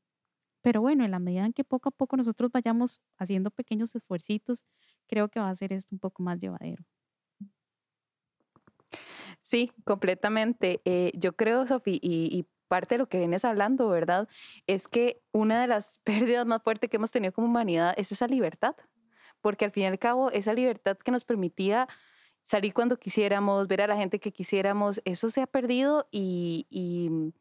pero 0.67 0.81
bueno, 0.81 1.05
en 1.05 1.13
la 1.13 1.21
medida 1.21 1.47
en 1.47 1.53
que 1.53 1.63
poco 1.63 1.91
a 1.91 1.93
poco 1.93 2.17
nosotros 2.17 2.51
vayamos 2.51 3.01
haciendo 3.19 3.53
pequeños 3.53 3.95
esfuercitos, 3.95 4.65
creo 5.07 5.29
que 5.29 5.39
va 5.39 5.49
a 5.49 5.55
ser 5.55 5.73
esto 5.73 5.95
un 5.95 6.01
poco 6.01 6.25
más 6.25 6.41
llevadero. 6.41 6.83
Sí, 9.41 9.71
completamente. 9.85 10.81
Eh, 10.85 11.13
yo 11.15 11.37
creo, 11.37 11.69
Sofi, 11.69 12.01
y, 12.03 12.49
parte 12.67 12.97
de 12.97 12.99
lo 12.99 13.09
que 13.09 13.19
vienes 13.19 13.45
hablando, 13.45 13.89
¿verdad? 13.89 14.29
Es 14.67 14.89
que 14.89 15.23
una 15.31 15.61
de 15.61 15.69
las 15.69 16.01
pérdidas 16.05 16.45
más 16.47 16.65
fuertes 16.65 16.91
que 16.91 16.97
hemos 16.97 17.13
tenido 17.13 17.33
como 17.33 17.47
humanidad 17.47 17.95
es 17.97 18.11
esa 18.11 18.27
libertad, 18.27 18.75
porque 19.41 19.67
al 19.67 19.71
fin 19.71 19.85
y 19.85 19.87
al 19.87 20.01
cabo, 20.01 20.33
esa 20.33 20.53
libertad 20.53 20.97
que 20.97 21.13
nos 21.13 21.25
permitía 21.25 21.87
salir 22.43 22.75
cuando 22.75 22.97
quisiéramos, 22.97 23.69
ver 23.69 23.83
a 23.83 23.87
la 23.87 23.97
gente 23.97 24.19
que 24.19 24.33
quisiéramos, 24.33 25.01
eso 25.05 25.31
se 25.31 25.43
ha 25.43 25.47
perdido 25.47 26.09
y 26.11 26.67
y 26.71 27.33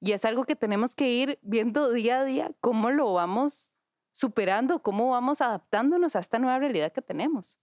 es 0.00 0.24
algo 0.24 0.44
que 0.44 0.56
tenemos 0.56 0.94
que 0.94 1.10
ir 1.10 1.38
viendo 1.42 1.90
día 1.92 2.20
a 2.20 2.24
día 2.24 2.52
cómo 2.60 2.90
lo 2.90 3.12
vamos 3.12 3.72
superando, 4.12 4.82
cómo 4.82 5.10
vamos 5.10 5.40
adaptándonos 5.40 6.16
a 6.16 6.20
esta 6.20 6.38
nueva 6.38 6.58
realidad 6.58 6.92
que 6.92 7.02
tenemos. 7.02 7.58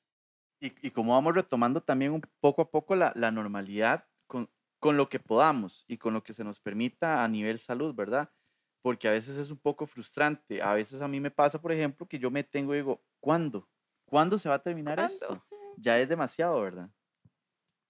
Y, 0.61 0.73
y 0.87 0.91
cómo 0.91 1.13
vamos 1.13 1.35
retomando 1.35 1.81
también 1.81 2.11
un 2.13 2.21
poco 2.39 2.61
a 2.61 2.71
poco 2.71 2.95
la, 2.95 3.11
la 3.15 3.31
normalidad 3.31 4.07
con, 4.27 4.49
con 4.79 4.97
lo 4.97 5.09
que 5.09 5.19
podamos 5.19 5.83
y 5.87 5.97
con 5.97 6.13
lo 6.13 6.23
que 6.23 6.33
se 6.33 6.43
nos 6.43 6.59
permita 6.59 7.23
a 7.23 7.27
nivel 7.27 7.59
salud, 7.59 7.93
¿verdad? 7.93 8.31
Porque 8.81 9.07
a 9.07 9.11
veces 9.11 9.37
es 9.37 9.51
un 9.51 9.57
poco 9.57 9.85
frustrante. 9.85 10.61
A 10.61 10.73
veces 10.73 11.01
a 11.01 11.07
mí 11.07 11.19
me 11.19 11.31
pasa, 11.31 11.59
por 11.59 11.71
ejemplo, 11.71 12.07
que 12.07 12.19
yo 12.19 12.31
me 12.31 12.43
tengo 12.43 12.73
y 12.73 12.77
digo, 12.77 13.03
¿cuándo? 13.19 13.69
¿Cuándo 14.05 14.37
se 14.37 14.49
va 14.49 14.55
a 14.55 14.63
terminar 14.63 14.99
esto? 14.99 15.43
Ya 15.77 15.99
es 15.99 16.07
demasiado, 16.07 16.61
¿verdad? 16.61 16.89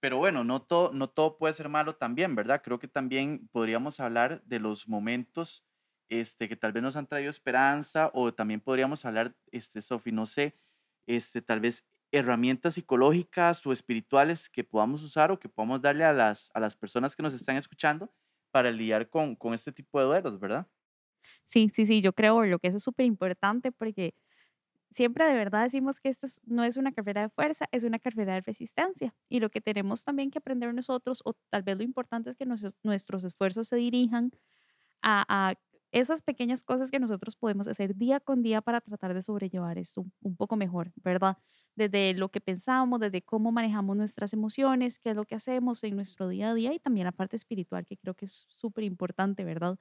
Pero 0.00 0.18
bueno, 0.18 0.44
no 0.44 0.62
todo, 0.62 0.92
no 0.92 1.08
todo 1.08 1.38
puede 1.38 1.54
ser 1.54 1.68
malo 1.68 1.94
también, 1.94 2.34
¿verdad? 2.34 2.62
Creo 2.62 2.78
que 2.78 2.88
también 2.88 3.48
podríamos 3.52 4.00
hablar 4.00 4.42
de 4.44 4.60
los 4.60 4.88
momentos 4.88 5.64
este, 6.08 6.48
que 6.48 6.56
tal 6.56 6.72
vez 6.72 6.82
nos 6.82 6.96
han 6.96 7.06
traído 7.06 7.30
esperanza 7.30 8.10
o 8.14 8.32
también 8.32 8.60
podríamos 8.60 9.04
hablar, 9.04 9.36
este, 9.52 9.82
Sofi, 9.82 10.12
no 10.12 10.26
sé, 10.26 10.56
este, 11.06 11.42
tal 11.42 11.60
vez 11.60 11.86
herramientas 12.12 12.74
psicológicas 12.74 13.66
o 13.66 13.72
espirituales 13.72 14.48
que 14.48 14.64
podamos 14.64 15.02
usar 15.02 15.30
o 15.30 15.38
que 15.38 15.48
podamos 15.48 15.82
darle 15.82 16.04
a 16.04 16.12
las, 16.12 16.50
a 16.54 16.60
las 16.60 16.76
personas 16.76 17.14
que 17.14 17.22
nos 17.22 17.34
están 17.34 17.56
escuchando 17.56 18.12
para 18.50 18.70
lidiar 18.70 19.10
con, 19.10 19.36
con 19.36 19.52
este 19.54 19.72
tipo 19.72 19.98
de 20.00 20.06
duelos, 20.06 20.38
¿verdad? 20.40 20.66
Sí, 21.44 21.70
sí, 21.74 21.86
sí, 21.86 22.00
yo 22.00 22.12
creo 22.12 22.44
lo 22.44 22.58
que 22.58 22.68
es 22.68 22.82
súper 22.82 23.06
importante 23.06 23.72
porque 23.72 24.14
siempre 24.90 25.24
de 25.26 25.34
verdad 25.34 25.64
decimos 25.64 26.00
que 26.00 26.08
esto 26.08 26.26
no 26.46 26.64
es 26.64 26.76
una 26.76 26.92
carrera 26.92 27.22
de 27.22 27.28
fuerza, 27.28 27.66
es 27.72 27.84
una 27.84 27.98
carrera 27.98 28.34
de 28.34 28.40
resistencia. 28.42 29.14
Y 29.28 29.40
lo 29.40 29.50
que 29.50 29.60
tenemos 29.60 30.04
también 30.04 30.30
que 30.30 30.38
aprender 30.38 30.72
nosotros, 30.74 31.22
o 31.24 31.34
tal 31.50 31.62
vez 31.62 31.76
lo 31.78 31.84
importante 31.84 32.30
es 32.30 32.36
que 32.36 32.46
nuestros, 32.46 33.24
esfuerzos 33.24 33.68
se 33.68 33.76
dirijan 33.76 34.32
a, 35.02 35.54
esas 35.92 36.20
pequeñas 36.22 36.64
cosas 36.64 36.90
que 36.90 36.98
nosotros 36.98 37.34
podemos 37.36 37.66
hacer 37.66 37.96
día 37.96 38.20
con 38.20 38.42
día 38.42 38.60
para 38.60 38.82
tratar 38.82 39.14
de 39.14 39.22
sobrellevar 39.22 39.78
esto 39.78 40.04
un 40.20 40.36
poco 40.36 40.54
mejor, 40.56 40.92
¿verdad? 40.96 41.38
Desde 41.76 42.12
lo 42.12 42.30
que 42.30 42.42
pensamos, 42.42 43.00
desde 43.00 43.22
cómo 43.22 43.52
manejamos 43.52 43.96
nuestras 43.96 44.34
emociones, 44.34 44.98
qué 44.98 45.10
es 45.10 45.16
lo 45.16 45.24
que 45.24 45.34
hacemos 45.34 45.82
en 45.84 45.96
nuestro 45.96 46.28
día 46.28 46.50
a 46.50 46.54
día 46.54 46.74
y 46.74 46.78
también 46.78 47.06
la 47.06 47.12
parte 47.12 47.36
espiritual, 47.36 47.86
que 47.86 47.96
creo 47.96 48.14
que 48.14 48.26
es 48.26 48.44
súper 48.50 48.84
importante, 48.84 49.44
¿verdad? 49.44 49.78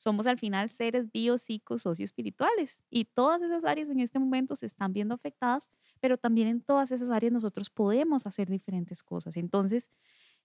Somos 0.00 0.26
al 0.26 0.38
final 0.38 0.70
seres 0.70 1.12
bio, 1.12 1.36
psico, 1.36 1.76
espirituales 1.76 2.82
y 2.88 3.04
todas 3.04 3.42
esas 3.42 3.66
áreas 3.66 3.90
en 3.90 4.00
este 4.00 4.18
momento 4.18 4.56
se 4.56 4.64
están 4.64 4.94
viendo 4.94 5.14
afectadas, 5.14 5.68
pero 6.00 6.16
también 6.16 6.48
en 6.48 6.62
todas 6.62 6.90
esas 6.90 7.10
áreas 7.10 7.34
nosotros 7.34 7.68
podemos 7.68 8.26
hacer 8.26 8.48
diferentes 8.48 9.02
cosas. 9.02 9.36
Entonces, 9.36 9.90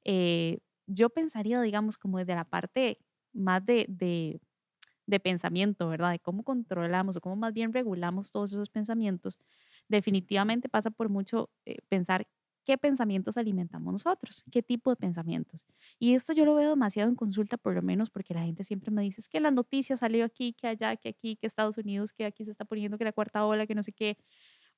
eh, 0.03 0.59
yo 0.87 1.09
pensaría, 1.09 1.61
digamos, 1.61 1.97
como 1.97 2.17
desde 2.17 2.35
la 2.35 2.43
parte 2.43 2.99
más 3.31 3.65
de, 3.65 3.85
de, 3.87 5.19
pensamiento, 5.21 5.87
¿verdad? 5.87 6.11
De 6.11 6.19
cómo 6.19 6.43
controlamos 6.43 7.15
o 7.15 7.21
cómo 7.21 7.37
más 7.37 7.53
bien 7.53 7.71
regulamos 7.71 8.33
todos 8.33 8.51
esos 8.51 8.69
pensamientos, 8.69 9.39
definitivamente 9.87 10.67
pasa 10.67 10.91
por 10.91 11.07
mucho 11.07 11.49
eh, 11.65 11.77
pensar 11.87 12.27
qué 12.65 12.77
pensamientos 12.77 13.37
alimentamos 13.37 13.93
nosotros, 13.93 14.43
qué 14.51 14.61
tipo 14.63 14.89
de 14.89 14.95
pensamientos. 14.95 15.65
Y 15.99 16.15
esto 16.15 16.33
yo 16.33 16.45
lo 16.45 16.55
veo 16.55 16.71
demasiado 16.71 17.09
en 17.09 17.15
consulta, 17.15 17.57
por 17.57 17.75
lo 17.75 17.81
menos 17.81 18.09
porque 18.09 18.33
la 18.33 18.43
gente 18.43 18.63
siempre 18.63 18.91
me 18.91 19.03
dice, 19.03 19.21
es 19.21 19.29
que 19.29 19.39
las 19.39 19.53
noticias 19.53 19.99
salió 19.99 20.25
aquí, 20.25 20.53
que 20.53 20.67
allá, 20.67 20.95
que 20.97 21.09
aquí, 21.09 21.37
que 21.37 21.47
Estados 21.47 21.77
Unidos, 21.77 22.11
que 22.13 22.25
aquí 22.25 22.43
se 22.45 22.51
está 22.51 22.65
poniendo 22.65 22.97
que 22.97 23.05
la 23.05 23.13
cuarta 23.13 23.45
ola, 23.45 23.67
que 23.67 23.75
no 23.75 23.83
sé 23.83 23.93
qué. 23.93 24.17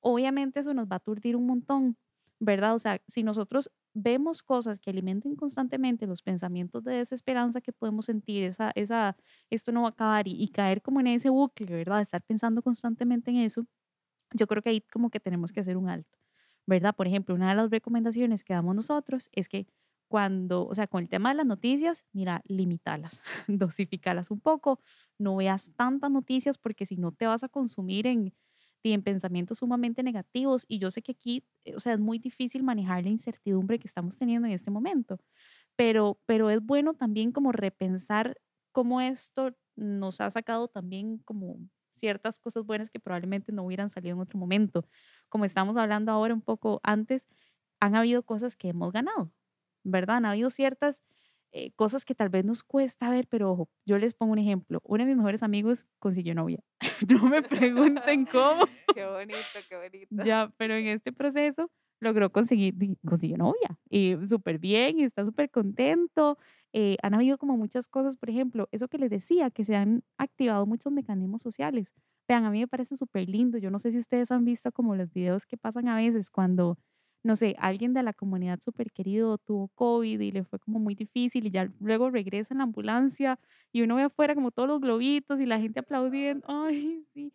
Obviamente 0.00 0.60
eso 0.60 0.74
nos 0.74 0.86
va 0.86 0.94
a 0.94 0.98
aturdir 0.98 1.34
un 1.36 1.46
montón, 1.46 1.96
¿verdad? 2.40 2.74
O 2.74 2.78
sea, 2.78 3.00
si 3.08 3.22
nosotros 3.22 3.70
vemos 3.94 4.42
cosas 4.42 4.78
que 4.78 4.90
alimenten 4.90 5.34
constantemente 5.34 6.06
los 6.06 6.22
pensamientos 6.22 6.84
de 6.84 6.94
desesperanza 6.96 7.60
que 7.60 7.72
podemos 7.72 8.06
sentir, 8.06 8.44
esa, 8.44 8.70
esa, 8.74 9.16
esto 9.50 9.72
no 9.72 9.82
va 9.82 9.88
a 9.88 9.90
acabar 9.90 10.28
y, 10.28 10.32
y 10.42 10.48
caer 10.48 10.82
como 10.82 11.00
en 11.00 11.08
ese 11.08 11.30
bucle, 11.30 11.66
¿verdad? 11.74 12.02
Estar 12.02 12.22
pensando 12.22 12.62
constantemente 12.62 13.30
en 13.30 13.38
eso, 13.38 13.66
yo 14.34 14.46
creo 14.46 14.62
que 14.62 14.70
ahí 14.70 14.80
como 14.82 15.10
que 15.10 15.20
tenemos 15.20 15.52
que 15.52 15.60
hacer 15.60 15.76
un 15.76 15.88
alto. 15.88 16.18
¿Verdad? 16.68 16.94
Por 16.94 17.06
ejemplo, 17.08 17.34
una 17.34 17.50
de 17.50 17.56
las 17.56 17.70
recomendaciones 17.70 18.44
que 18.44 18.54
damos 18.54 18.74
nosotros 18.76 19.30
es 19.32 19.48
que 19.48 19.66
cuando, 20.08 20.66
o 20.66 20.74
sea, 20.74 20.86
con 20.86 21.02
el 21.02 21.08
tema 21.08 21.30
de 21.30 21.36
las 21.36 21.46
noticias, 21.46 22.06
mira, 22.12 22.42
limitalas, 22.46 23.22
dosificalas 23.48 24.30
un 24.30 24.40
poco, 24.40 24.80
no 25.18 25.36
veas 25.36 25.72
tantas 25.76 26.10
noticias 26.10 26.58
porque 26.58 26.86
si 26.86 26.96
no 26.96 27.12
te 27.12 27.26
vas 27.26 27.44
a 27.44 27.48
consumir 27.48 28.06
en, 28.06 28.34
en 28.84 29.02
pensamientos 29.02 29.58
sumamente 29.58 30.02
negativos 30.02 30.64
y 30.68 30.78
yo 30.78 30.90
sé 30.90 31.02
que 31.02 31.12
aquí, 31.12 31.44
eh, 31.64 31.74
o 31.76 31.80
sea, 31.80 31.94
es 31.94 32.00
muy 32.00 32.18
difícil 32.18 32.62
manejar 32.62 33.04
la 33.04 33.10
incertidumbre 33.10 33.78
que 33.78 33.88
estamos 33.88 34.16
teniendo 34.16 34.46
en 34.48 34.54
este 34.54 34.70
momento, 34.70 35.18
pero, 35.76 36.20
pero 36.26 36.50
es 36.50 36.60
bueno 36.64 36.94
también 36.94 37.32
como 37.32 37.52
repensar 37.52 38.36
cómo 38.72 39.00
esto 39.00 39.56
nos 39.76 40.20
ha 40.20 40.30
sacado 40.30 40.68
también 40.68 41.18
como 41.18 41.58
ciertas 41.98 42.40
cosas 42.40 42.64
buenas 42.64 42.90
que 42.90 43.00
probablemente 43.00 43.52
no 43.52 43.64
hubieran 43.64 43.90
salido 43.90 44.14
en 44.14 44.20
otro 44.20 44.38
momento. 44.38 44.86
Como 45.28 45.44
estamos 45.44 45.76
hablando 45.76 46.12
ahora 46.12 46.34
un 46.34 46.42
poco 46.42 46.80
antes, 46.82 47.26
han 47.80 47.94
habido 47.94 48.22
cosas 48.22 48.56
que 48.56 48.68
hemos 48.68 48.92
ganado, 48.92 49.32
¿verdad? 49.84 50.16
Han 50.16 50.26
habido 50.26 50.50
ciertas 50.50 51.02
eh, 51.52 51.72
cosas 51.76 52.04
que 52.04 52.14
tal 52.14 52.28
vez 52.28 52.44
nos 52.44 52.62
cuesta 52.62 53.08
ver, 53.10 53.26
pero 53.28 53.50
ojo, 53.50 53.70
yo 53.86 53.98
les 53.98 54.14
pongo 54.14 54.32
un 54.32 54.38
ejemplo. 54.38 54.80
Uno 54.84 55.04
de 55.04 55.08
mis 55.08 55.16
mejores 55.16 55.42
amigos 55.42 55.86
consiguió 55.98 56.34
novia. 56.34 56.62
no 57.08 57.24
me 57.24 57.42
pregunten 57.42 58.26
cómo. 58.32 58.66
qué 58.94 59.06
bonito, 59.06 59.58
qué 59.68 59.76
bonito. 59.76 60.24
Ya, 60.24 60.52
pero 60.56 60.74
en 60.74 60.88
este 60.88 61.12
proceso 61.12 61.70
logró 62.00 62.30
conseguir, 62.32 62.74
consiguió 63.06 63.36
novia 63.38 63.78
y 63.90 64.16
súper 64.28 64.58
bien, 64.58 64.98
y 65.00 65.04
está 65.04 65.24
súper 65.24 65.50
contento. 65.50 66.38
Eh, 66.72 66.96
han 67.02 67.14
habido 67.14 67.38
como 67.38 67.56
muchas 67.56 67.88
cosas, 67.88 68.16
por 68.16 68.30
ejemplo, 68.30 68.68
eso 68.72 68.88
que 68.88 68.98
les 68.98 69.10
decía, 69.10 69.50
que 69.50 69.64
se 69.64 69.76
han 69.76 70.02
activado 70.18 70.66
muchos 70.66 70.92
mecanismos 70.92 71.42
sociales. 71.42 71.92
Vean, 72.28 72.44
a 72.44 72.50
mí 72.50 72.60
me 72.60 72.68
parece 72.68 72.96
súper 72.96 73.28
lindo. 73.28 73.58
Yo 73.58 73.70
no 73.70 73.78
sé 73.78 73.90
si 73.92 73.98
ustedes 73.98 74.30
han 74.30 74.44
visto 74.44 74.70
como 74.72 74.94
los 74.96 75.12
videos 75.12 75.46
que 75.46 75.56
pasan 75.56 75.88
a 75.88 75.96
veces 75.96 76.30
cuando, 76.30 76.78
no 77.24 77.36
sé, 77.36 77.54
alguien 77.58 77.94
de 77.94 78.02
la 78.02 78.12
comunidad 78.12 78.60
súper 78.62 78.90
querido 78.92 79.38
tuvo 79.38 79.68
COVID 79.74 80.20
y 80.20 80.30
le 80.32 80.44
fue 80.44 80.58
como 80.58 80.78
muy 80.78 80.94
difícil 80.94 81.46
y 81.46 81.50
ya 81.50 81.70
luego 81.80 82.10
regresa 82.10 82.54
en 82.54 82.58
la 82.58 82.64
ambulancia 82.64 83.38
y 83.72 83.82
uno 83.82 83.96
ve 83.96 84.02
afuera 84.04 84.34
como 84.34 84.50
todos 84.50 84.68
los 84.68 84.80
globitos 84.80 85.40
y 85.40 85.46
la 85.46 85.58
gente 85.60 85.80
aplaudiendo. 85.80 86.46
Ay, 86.50 87.04
sí. 87.14 87.32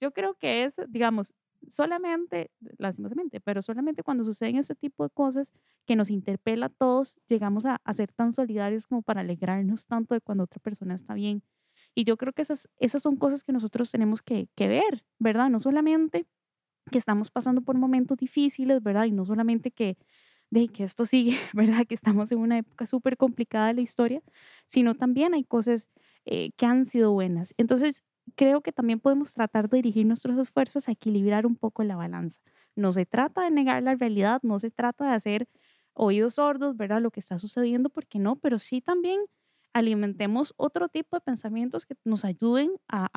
Yo 0.00 0.12
creo 0.12 0.34
que 0.34 0.64
es, 0.64 0.74
digamos, 0.88 1.32
solamente, 1.68 2.50
lastimosamente, 2.78 3.40
pero 3.40 3.62
solamente 3.62 4.02
cuando 4.02 4.24
suceden 4.24 4.56
ese 4.56 4.74
tipo 4.74 5.04
de 5.04 5.10
cosas 5.10 5.52
que 5.86 5.96
nos 5.96 6.10
interpela 6.10 6.66
a 6.66 6.68
todos, 6.68 7.18
llegamos 7.28 7.64
a, 7.66 7.80
ser 7.94 8.12
tan 8.12 8.32
solidarios 8.32 8.86
como 8.86 9.02
para 9.02 9.20
alegrarnos 9.22 9.86
tanto 9.86 10.14
de 10.14 10.20
cuando 10.20 10.44
otra 10.44 10.60
persona 10.60 10.94
está 10.94 11.14
bien. 11.14 11.42
Y 11.94 12.04
yo 12.04 12.16
creo 12.16 12.32
que 12.32 12.42
esas, 12.42 12.68
esas 12.78 13.02
son 13.02 13.16
cosas 13.16 13.42
que 13.42 13.52
nosotros 13.52 13.90
tenemos 13.90 14.22
que, 14.22 14.48
que 14.54 14.68
ver, 14.68 15.04
¿verdad? 15.18 15.48
No 15.50 15.58
solamente 15.58 16.26
que 16.90 16.98
estamos 16.98 17.30
pasando 17.30 17.62
por 17.62 17.76
momentos 17.76 18.16
difíciles, 18.18 18.82
¿verdad? 18.82 19.06
Y 19.06 19.12
no 19.12 19.24
solamente 19.24 19.70
que, 19.70 19.96
de 20.50 20.68
que 20.68 20.84
esto 20.84 21.04
sigue, 21.04 21.36
¿verdad? 21.54 21.86
Que 21.86 21.94
estamos 21.94 22.30
en 22.32 22.38
una 22.38 22.58
época 22.58 22.86
súper 22.86 23.16
complicada 23.16 23.68
de 23.68 23.74
la 23.74 23.80
historia, 23.80 24.22
sino 24.66 24.94
también 24.94 25.34
hay 25.34 25.44
cosas 25.44 25.88
eh, 26.24 26.50
que 26.56 26.66
han 26.66 26.86
sido 26.86 27.12
buenas. 27.12 27.54
Entonces, 27.56 28.02
creo 28.34 28.60
que 28.62 28.72
también 28.72 29.00
podemos 29.00 29.32
tratar 29.34 29.68
de 29.68 29.78
dirigir 29.78 30.06
nuestros 30.06 30.38
esfuerzos 30.38 30.88
a 30.88 30.92
equilibrar 30.92 31.46
un 31.46 31.56
poco 31.56 31.82
la 31.84 31.96
balanza. 31.96 32.40
No 32.74 32.92
se 32.92 33.06
trata 33.06 33.42
de 33.44 33.50
negar 33.50 33.82
la 33.82 33.94
realidad, 33.94 34.40
no 34.42 34.58
se 34.58 34.70
trata 34.70 35.06
de 35.08 35.14
hacer 35.14 35.48
oídos 35.94 36.34
sordos, 36.34 36.76
¿verdad? 36.76 37.00
Lo 37.00 37.10
que 37.10 37.20
está 37.20 37.38
sucediendo, 37.38 37.88
porque 37.90 38.18
no, 38.18 38.36
pero 38.36 38.58
sí 38.58 38.80
también 38.82 39.20
alimentemos 39.72 40.54
otro 40.56 40.88
tipo 40.88 41.16
de 41.16 41.20
pensamientos 41.20 41.86
que 41.86 41.94
nos 42.04 42.24
ayuden 42.24 42.72
a, 42.88 43.08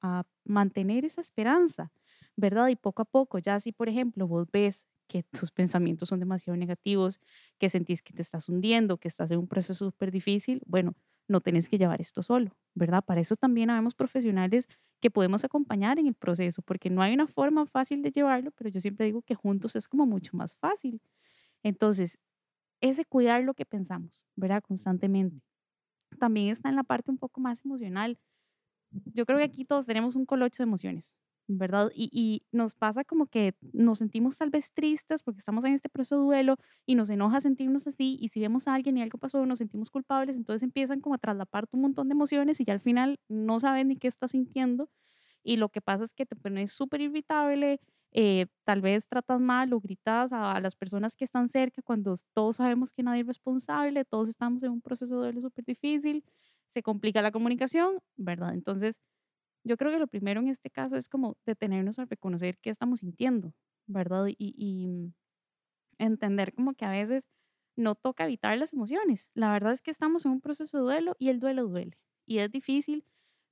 a 0.00 0.24
mantener 0.44 1.04
esa 1.04 1.20
esperanza, 1.20 1.90
¿verdad? 2.36 2.68
Y 2.68 2.76
poco 2.76 3.02
a 3.02 3.04
poco, 3.06 3.38
ya 3.38 3.60
si 3.60 3.72
por 3.72 3.88
ejemplo 3.88 4.26
vos 4.28 4.46
ves 4.52 4.86
que 5.08 5.22
tus 5.22 5.50
pensamientos 5.50 6.08
son 6.08 6.20
demasiado 6.20 6.56
negativos, 6.56 7.20
que 7.58 7.68
sentís 7.68 8.02
que 8.02 8.12
te 8.12 8.22
estás 8.22 8.48
hundiendo, 8.48 8.98
que 8.98 9.08
estás 9.08 9.30
en 9.30 9.38
un 9.38 9.48
proceso 9.48 9.86
súper 9.86 10.10
difícil, 10.10 10.62
bueno, 10.66 10.94
no 11.32 11.40
tenés 11.40 11.68
que 11.68 11.78
llevar 11.78 12.00
esto 12.00 12.22
solo, 12.22 12.52
¿verdad? 12.74 13.04
Para 13.04 13.20
eso 13.20 13.36
también 13.36 13.70
habemos 13.70 13.94
profesionales 13.94 14.68
que 15.00 15.10
podemos 15.10 15.44
acompañar 15.44 15.98
en 15.98 16.06
el 16.06 16.14
proceso, 16.14 16.62
porque 16.62 16.90
no 16.90 17.02
hay 17.02 17.14
una 17.14 17.26
forma 17.26 17.66
fácil 17.66 18.02
de 18.02 18.12
llevarlo, 18.12 18.52
pero 18.52 18.70
yo 18.70 18.80
siempre 18.80 19.06
digo 19.06 19.22
que 19.22 19.34
juntos 19.34 19.76
es 19.76 19.88
como 19.88 20.06
mucho 20.06 20.36
más 20.36 20.56
fácil. 20.56 21.00
Entonces, 21.64 22.18
ese 22.80 23.04
cuidar 23.04 23.44
lo 23.44 23.54
que 23.54 23.66
pensamos, 23.66 24.24
¿verdad? 24.36 24.62
Constantemente. 24.62 25.42
También 26.18 26.48
está 26.48 26.68
en 26.68 26.76
la 26.76 26.84
parte 26.84 27.10
un 27.10 27.18
poco 27.18 27.40
más 27.40 27.64
emocional. 27.64 28.18
Yo 28.90 29.26
creo 29.26 29.38
que 29.38 29.44
aquí 29.44 29.64
todos 29.64 29.86
tenemos 29.86 30.16
un 30.16 30.26
colocho 30.26 30.62
de 30.62 30.68
emociones, 30.68 31.16
¿verdad? 31.48 31.90
Y, 31.94 32.42
nos 32.52 32.74
pasa 32.74 33.04
como 33.04 33.26
que 33.26 33.54
nos 33.72 33.98
sentimos 33.98 34.38
tal 34.38 34.50
vez 34.50 34.72
tristes 34.72 35.22
porque 35.22 35.38
estamos 35.38 35.64
en 35.64 35.74
este 35.74 35.88
proceso 35.88 36.18
de 36.18 36.24
duelo 36.24 36.56
y 36.86 36.94
nos 36.94 37.10
enoja 37.10 37.40
sentirnos 37.40 37.86
así 37.86 38.16
y 38.20 38.28
si 38.28 38.40
vemos 38.40 38.68
a 38.68 38.74
alguien 38.74 38.96
y 38.96 39.02
algo 39.02 39.18
pasó 39.18 39.44
nos 39.46 39.58
sentimos 39.58 39.90
culpables, 39.90 40.36
entonces 40.36 40.62
empiezan 40.62 41.00
como 41.00 41.14
a 41.14 41.18
traslaparte 41.18 41.76
un 41.76 41.82
montón 41.82 42.08
de 42.08 42.12
emociones 42.12 42.60
y 42.60 42.64
ya 42.64 42.72
al 42.74 42.80
final 42.80 43.18
no 43.28 43.60
saben 43.60 43.88
ni 43.88 43.96
qué 43.96 44.08
estás 44.08 44.32
sintiendo 44.32 44.88
y 45.42 45.56
lo 45.56 45.68
que 45.68 45.80
pasa 45.80 46.04
es 46.04 46.14
que 46.14 46.26
te 46.26 46.36
pones 46.36 46.72
súper 46.72 47.00
irritable, 47.00 47.80
eh, 48.12 48.46
tal 48.64 48.80
vez 48.80 49.08
tratas 49.08 49.40
mal 49.40 49.72
o 49.72 49.80
gritas 49.80 50.32
a, 50.32 50.52
a, 50.52 50.60
las 50.60 50.76
personas 50.76 51.16
que 51.16 51.24
están 51.24 51.48
cerca 51.48 51.82
cuando 51.82 52.14
todos 52.34 52.56
sabemos 52.56 52.92
que 52.92 53.02
nadie 53.02 53.22
es 53.22 53.26
responsable, 53.26 54.04
todos 54.04 54.28
estamos 54.28 54.62
en 54.62 54.72
un 54.72 54.82
proceso 54.82 55.14
de 55.14 55.20
duelo 55.22 55.40
súper 55.40 55.64
difícil, 55.64 56.24
se 56.68 56.82
complica 56.82 57.22
la 57.22 57.32
comunicación, 57.32 57.98
¿verdad? 58.16 58.54
Entonces 58.54 59.00
yo 59.64 59.76
creo 59.76 59.92
que 59.92 59.98
lo 59.98 60.06
primero 60.06 60.40
en 60.40 60.48
este 60.48 60.70
caso 60.70 60.96
es 60.96 61.08
como 61.08 61.36
detenernos 61.46 61.98
a 61.98 62.06
reconocer 62.06 62.58
qué 62.58 62.70
estamos 62.70 63.00
sintiendo, 63.00 63.54
¿verdad? 63.86 64.26
Y, 64.38 64.86
mm, 64.88 65.12
entender 65.98 66.54
como 66.54 66.74
que 66.74 66.84
a 66.84 66.90
veces 66.90 67.28
no 67.76 67.94
toca 67.94 68.24
evitar 68.24 68.58
las 68.58 68.72
emociones. 68.72 69.30
La 69.34 69.52
verdad 69.52 69.72
es 69.72 69.82
que 69.82 69.90
estamos 69.90 70.24
en 70.26 70.32
un 70.32 70.40
proceso 70.40 70.78
de 70.78 70.84
duelo 70.84 71.16
y 71.18 71.28
el 71.30 71.40
duelo 71.40 71.66
duele. 71.68 71.98
Y 72.26 72.38
es 72.38 72.50
difícil, 72.50 73.04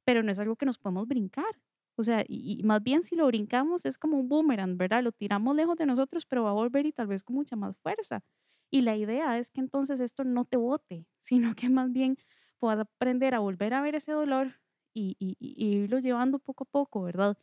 pero 0.04 0.22
no 0.22 0.32
es 0.32 0.38
algo 0.38 0.56
que 0.56 0.66
nos 0.66 0.78
podemos 0.78 1.06
brincar. 1.08 1.60
O 1.96 2.02
sea, 2.04 2.24
y, 2.26 2.62
más 2.64 2.82
bien 2.82 3.02
si 3.04 3.16
lo 3.16 3.26
brincamos 3.26 3.84
es 3.86 3.98
como 3.98 4.18
un 4.18 4.28
boomerang, 4.28 4.76
¿verdad? 4.78 5.02
Lo 5.02 5.12
tiramos 5.12 5.54
lejos 5.56 5.76
de 5.76 5.86
nosotros, 5.86 6.26
pero 6.26 6.44
va 6.44 6.50
a 6.50 6.54
volver 6.54 6.86
y 6.86 6.92
tal 6.92 7.06
vez 7.08 7.24
con 7.24 7.36
mucha 7.36 7.56
más 7.56 7.76
fuerza. 7.78 8.22
Y 8.70 8.82
la 8.82 8.96
idea 8.96 9.38
es 9.38 9.50
que 9.50 9.60
entonces 9.60 10.00
esto 10.00 10.24
no 10.24 10.44
te 10.44 10.56
bote, 10.56 11.06
sino 11.20 11.54
que 11.54 11.68
más 11.68 11.92
bien 11.92 12.16
puedas 12.58 12.80
aprender 12.80 13.34
a 13.34 13.40
volver 13.40 13.74
a 13.74 13.82
ver 13.82 13.96
ese 13.96 14.12
dolor, 14.12 14.60
y, 14.94 15.16
irlo 15.40 15.98
llevando 16.00 16.38
poco 16.38 16.64
a 16.64 16.66
poco, 16.66 17.02
¿verdad? 17.02 17.36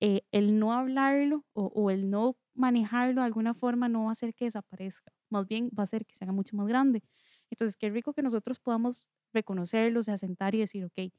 Eh, 0.00 0.22
el 0.32 0.58
no 0.58 0.72
hablarlo 0.74 1.44
o, 1.54 1.90
el 1.90 2.10
no 2.10 2.36
manejarlo 2.54 3.22
de 3.22 3.26
alguna 3.26 3.54
forma 3.54 3.88
no 3.88 4.04
va 4.04 4.10
a 4.10 4.12
hacer 4.12 4.34
que 4.34 4.44
desaparezca, 4.46 5.12
más 5.30 5.46
bien 5.46 5.70
va 5.78 5.82
a 5.82 5.84
hacer 5.84 6.06
que 6.06 6.14
se 6.14 6.24
haga 6.24 6.32
mucho 6.32 6.56
más 6.56 6.66
grande. 6.68 7.02
Entonces, 7.50 7.76
qué 7.76 7.90
rico 7.90 8.12
que 8.12 8.22
nosotros 8.22 8.60
podamos 8.60 9.06
reconocerlos, 9.32 10.08
asentar 10.08 10.54
y 10.54 10.58
decir, 10.60 10.84
ok, 10.84 11.12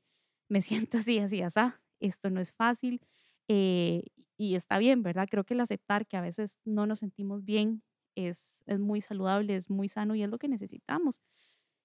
me 0.49 0.61
siento 0.87 0.97
así, 0.99 1.19
así, 1.19 1.41
así, 1.41 1.59
esto 1.99 2.29
no 2.29 2.41
es 2.41 2.53
fácil 2.53 3.01
eh, 3.47 4.03
y 4.37 4.55
está 4.55 4.77
bien, 4.77 5.03
¿verdad? 5.03 5.27
Creo 5.29 5.43
que 5.45 5.53
el 5.55 5.61
aceptar 5.61 6.07
que 6.07 6.17
a 6.17 6.21
veces 6.21 6.59
no 6.65 6.85
nos 6.85 6.99
sentimos 6.99 7.43
bien 7.45 7.83
es, 8.15 8.63
es 8.67 8.79
muy 8.79 9.01
saludable, 9.01 9.55
es 9.55 9.69
muy 9.69 9.87
sano 9.89 10.15
y 10.15 10.23
es 10.23 10.29
lo 10.29 10.37
que 10.39 10.47
necesitamos. 10.47 11.21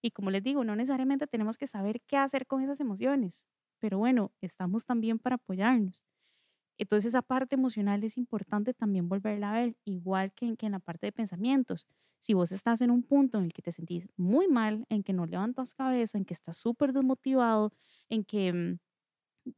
Y 0.02 0.10
como 0.12 0.30
les 0.30 0.42
digo, 0.42 0.64
no 0.64 0.76
necesariamente 0.76 1.26
tenemos 1.26 1.58
que 1.58 1.66
saber 1.66 2.02
qué 2.06 2.16
hacer 2.16 2.46
con 2.46 2.62
esas 2.62 2.80
emociones 2.80 3.44
pero 3.82 3.98
bueno, 3.98 4.32
estamos 4.42 4.86
también 4.86 5.18
para 5.20 5.36
apoyarnos. 5.36 6.06
Entonces 6.78 7.10
esa 7.10 7.22
parte 7.22 7.56
emocional 7.56 8.04
es 8.04 8.18
importante 8.18 8.74
también 8.74 9.08
volverla 9.08 9.52
a 9.52 9.54
ver, 9.60 9.76
igual 9.84 10.32
que, 10.34 10.56
en 10.60 10.72
la 10.72 10.80
parte 10.80 11.06
de 11.06 11.12
pensamientos. 11.12 11.86
Si 12.20 12.34
vos 12.34 12.52
estás 12.52 12.80
en 12.82 12.90
un 12.90 13.02
punto 13.04 13.38
en 13.38 13.44
el 13.46 13.52
que 13.52 13.62
te 13.62 13.72
sentís 13.72 14.08
muy 14.16 14.48
mal, 14.48 14.86
en 14.90 15.02
que 15.04 15.12
no 15.12 15.26
levantas 15.26 15.74
cabeza, 15.74 16.18
en 16.18 16.24
que 16.24 16.34
estás 16.34 16.56
súper 16.58 16.92
desmotivado, 16.92 17.72
en 18.10 18.24
que 18.24 18.52
mm, 18.52 18.78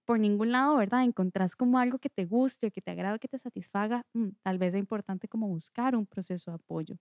por 0.06 0.18
ningún 0.20 0.52
lado, 0.52 0.76
¿verdad? 0.76 1.04
Encontrás 1.04 1.56
como 1.56 1.78
algo 1.78 1.98
que 1.98 2.10
te 2.10 2.24
guste, 2.26 2.70
que 2.70 2.82
te 2.82 2.90
agrade, 2.92 3.18
que 3.18 3.28
te 3.28 3.38
satisfaga, 3.38 4.06
mm, 4.14 4.30
tal 4.42 4.58
vez 4.58 4.74
es 4.74 4.80
importante 4.80 5.28
como 5.28 5.48
buscar 5.48 5.96
un 5.96 6.06
proceso 6.06 6.50
de 6.50 6.56
apoyo. 6.56 6.96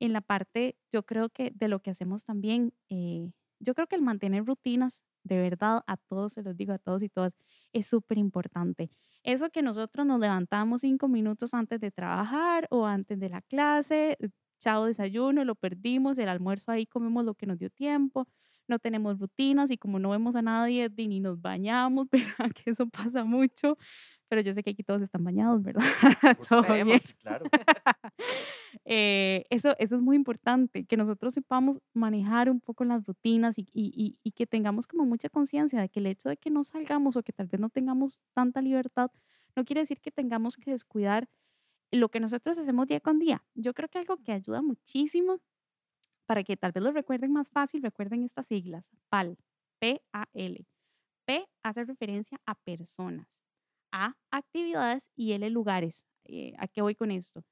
En 0.00 0.12
la 0.12 0.20
parte, 0.20 0.76
yo 0.92 1.04
creo 1.04 1.30
que 1.30 1.50
de 1.54 1.68
lo 1.68 1.80
que 1.80 1.90
hacemos 1.90 2.24
también, 2.24 2.72
eh, 2.90 3.30
yo 3.60 3.74
creo 3.74 3.86
que 3.88 3.96
el 3.96 4.02
mantener 4.02 4.44
rutinas 4.44 5.02
de 5.28 5.38
verdad, 5.38 5.82
a 5.86 5.96
todos, 5.96 6.32
se 6.34 6.42
los 6.42 6.56
digo 6.56 6.72
a 6.72 6.78
todos 6.78 7.02
y 7.02 7.08
todas, 7.08 7.36
es 7.72 7.86
súper 7.86 8.18
importante. 8.18 8.90
Eso 9.22 9.50
que 9.50 9.62
nosotros 9.62 10.06
nos 10.06 10.20
levantamos 10.20 10.80
cinco 10.82 11.08
minutos 11.08 11.54
antes 11.54 11.80
de 11.80 11.90
trabajar 11.90 12.66
o 12.70 12.86
antes 12.86 13.18
de 13.20 13.28
la 13.28 13.42
clase, 13.42 14.16
eh, 14.20 14.30
chao 14.58 14.86
desayuno, 14.86 15.44
lo 15.44 15.54
perdimos, 15.54 16.18
el 16.18 16.28
almuerzo 16.28 16.72
ahí 16.72 16.86
comemos 16.86 17.24
lo 17.24 17.34
que 17.34 17.46
nos 17.46 17.58
dio 17.58 17.70
tiempo, 17.70 18.26
no 18.68 18.78
tenemos 18.78 19.18
rutinas 19.18 19.70
y 19.70 19.78
como 19.78 19.98
no 19.98 20.10
vemos 20.10 20.36
a 20.36 20.42
nadie 20.42 20.90
ni 20.96 21.20
nos 21.20 21.40
bañamos, 21.40 22.08
¿verdad? 22.12 22.52
Que 22.54 22.70
eso 22.70 22.88
pasa 22.88 23.24
mucho, 23.24 23.76
pero 24.28 24.40
yo 24.42 24.52
sé 24.54 24.62
que 24.62 24.70
aquí 24.70 24.82
todos 24.82 25.02
están 25.02 25.24
bañados, 25.24 25.62
¿verdad? 25.62 25.82
todos 26.48 26.66
claro. 27.20 27.44
Eh, 28.84 29.44
eso, 29.50 29.74
eso 29.78 29.96
es 29.96 30.02
muy 30.02 30.16
importante, 30.16 30.84
que 30.84 30.96
nosotros 30.96 31.34
sepamos 31.34 31.80
manejar 31.92 32.50
un 32.50 32.60
poco 32.60 32.84
las 32.84 33.04
rutinas 33.04 33.58
y, 33.58 33.66
y, 33.72 34.18
y 34.22 34.32
que 34.32 34.46
tengamos 34.46 34.86
como 34.86 35.04
mucha 35.04 35.28
conciencia 35.28 35.80
de 35.80 35.88
que 35.88 36.00
el 36.00 36.06
hecho 36.06 36.28
de 36.28 36.36
que 36.36 36.50
no 36.50 36.64
salgamos 36.64 37.16
o 37.16 37.22
que 37.22 37.32
tal 37.32 37.48
vez 37.48 37.60
no 37.60 37.68
tengamos 37.68 38.20
tanta 38.32 38.62
libertad, 38.62 39.10
no 39.56 39.64
quiere 39.64 39.80
decir 39.80 40.00
que 40.00 40.10
tengamos 40.10 40.56
que 40.56 40.70
descuidar 40.70 41.28
lo 41.90 42.08
que 42.08 42.20
nosotros 42.20 42.58
hacemos 42.58 42.86
día 42.86 43.00
con 43.00 43.18
día. 43.18 43.44
Yo 43.54 43.74
creo 43.74 43.88
que 43.88 43.98
algo 43.98 44.16
que 44.18 44.32
ayuda 44.32 44.62
muchísimo 44.62 45.40
para 46.26 46.44
que 46.44 46.56
tal 46.56 46.72
vez 46.72 46.84
lo 46.84 46.92
recuerden 46.92 47.32
más 47.32 47.50
fácil, 47.50 47.82
recuerden 47.82 48.22
estas 48.22 48.46
siglas, 48.46 48.90
PAL, 49.08 49.38
P-A-L. 49.78 50.66
P 51.24 51.48
hace 51.62 51.84
referencia 51.84 52.40
a 52.46 52.54
personas, 52.54 53.42
A 53.92 54.16
actividades 54.30 55.10
y 55.16 55.32
L 55.32 55.48
lugares. 55.50 56.04
Eh, 56.24 56.54
¿A 56.58 56.68
qué 56.68 56.82
voy 56.82 56.94
con 56.94 57.10
esto? 57.10 57.44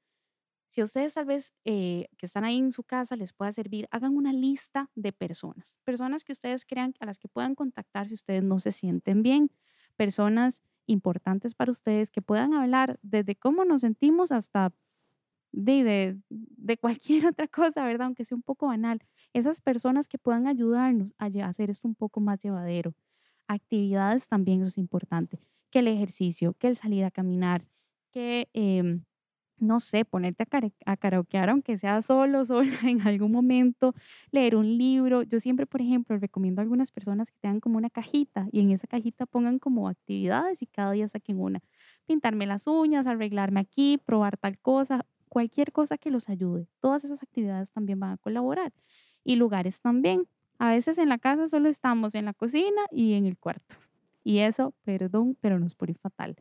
Si 0.69 0.83
ustedes 0.83 1.13
tal 1.13 1.25
vez 1.25 1.53
eh, 1.65 2.07
que 2.17 2.25
están 2.25 2.43
ahí 2.43 2.57
en 2.57 2.71
su 2.71 2.83
casa 2.83 3.15
les 3.15 3.33
pueda 3.33 3.51
servir, 3.51 3.87
hagan 3.89 4.15
una 4.15 4.33
lista 4.33 4.89
de 4.95 5.13
personas, 5.13 5.79
personas 5.85 6.23
que 6.23 6.33
ustedes 6.33 6.65
crean 6.65 6.93
a 6.99 7.05
las 7.05 7.19
que 7.19 7.29
puedan 7.29 7.55
contactar 7.55 8.09
si 8.09 8.15
ustedes 8.15 8.43
no 8.43 8.59
se 8.59 8.71
sienten 8.71 9.23
bien, 9.23 9.49
personas 9.95 10.61
importantes 10.85 11.55
para 11.55 11.71
ustedes 11.71 12.11
que 12.11 12.21
puedan 12.21 12.53
hablar 12.53 12.99
desde 13.01 13.35
cómo 13.35 13.65
nos 13.65 13.81
sentimos 13.81 14.31
hasta 14.31 14.73
de, 15.51 16.17
de, 16.29 16.77
cualquier 16.77 17.25
otra 17.27 17.47
cosa, 17.47 17.85
¿verdad? 17.85 18.07
Aunque 18.07 18.25
sea 18.25 18.35
un 18.35 18.43
poco 18.43 18.67
banal. 18.67 19.01
Esas 19.33 19.61
personas 19.61 20.07
que 20.07 20.17
puedan 20.17 20.47
ayudarnos 20.47 21.13
a 21.17 21.27
hacer 21.47 21.69
esto 21.69 21.87
un 21.87 21.95
poco 21.95 22.19
más 22.19 22.39
llevadero. 22.39 22.93
Actividades 23.47 24.27
también 24.27 24.59
eso 24.59 24.67
es 24.67 24.77
importante. 24.77 25.39
Que 25.71 25.79
el 25.79 25.87
ejercicio, 25.87 26.53
que 26.53 26.67
el 26.67 26.75
salir 26.75 27.03
a 27.05 27.11
caminar, 27.11 27.65
que 28.11 28.49
em, 28.53 29.03
no 29.59 29.79
sé, 29.79 30.05
ponerte 30.05 30.43
a, 30.43 30.91
a 30.91 30.97
karaokear, 30.97 31.49
aunque 31.49 31.77
sea 31.77 32.01
solo, 32.01 32.45
sola 32.45 32.69
en 32.83 33.01
algún 33.07 33.31
momento, 33.31 33.93
leer 34.31 34.55
un 34.55 34.77
libro. 34.77 35.23
Yo 35.23 35.39
siempre, 35.39 35.65
por 35.65 35.81
ejemplo, 35.81 36.17
recomiendo 36.17 36.61
a 36.61 36.63
algunas 36.63 36.91
personas 36.91 37.31
que 37.31 37.39
tengan 37.39 37.59
como 37.59 37.77
una 37.77 37.89
cajita 37.89 38.47
y 38.51 38.61
en 38.61 38.71
esa 38.71 38.87
cajita 38.87 39.25
pongan 39.25 39.59
como 39.59 39.87
actividades 39.89 40.61
y 40.61 40.67
cada 40.67 40.91
día 40.91 41.07
saquen 41.07 41.39
una. 41.39 41.61
Pintarme 42.05 42.45
las 42.45 42.67
uñas, 42.67 43.07
arreglarme 43.07 43.59
aquí, 43.59 43.97
probar 44.05 44.37
tal 44.37 44.59
cosa, 44.59 45.05
cualquier 45.29 45.71
cosa 45.71 45.97
que 45.97 46.11
los 46.11 46.29
ayude. 46.29 46.67
Todas 46.79 47.03
esas 47.03 47.23
actividades 47.23 47.71
también 47.71 47.99
van 47.99 48.11
a 48.13 48.17
colaborar. 48.17 48.73
Y 49.23 49.35
lugares 49.35 49.81
también. 49.81 50.27
A 50.59 50.71
veces 50.71 50.97
en 50.97 51.09
la 51.09 51.17
casa 51.19 51.47
solo 51.47 51.69
estamos 51.69 52.15
en 52.15 52.25
la 52.25 52.33
cocina 52.33 52.81
y 52.91 53.13
en 53.13 53.25
el 53.25 53.37
cuarto. 53.37 53.75
Y 54.27 54.39
eso, 54.39 54.75
perdón, 54.83 55.37
pero 55.39 55.57
nos 55.57 55.73
pone 55.73 55.93
fatal. 55.93 56.35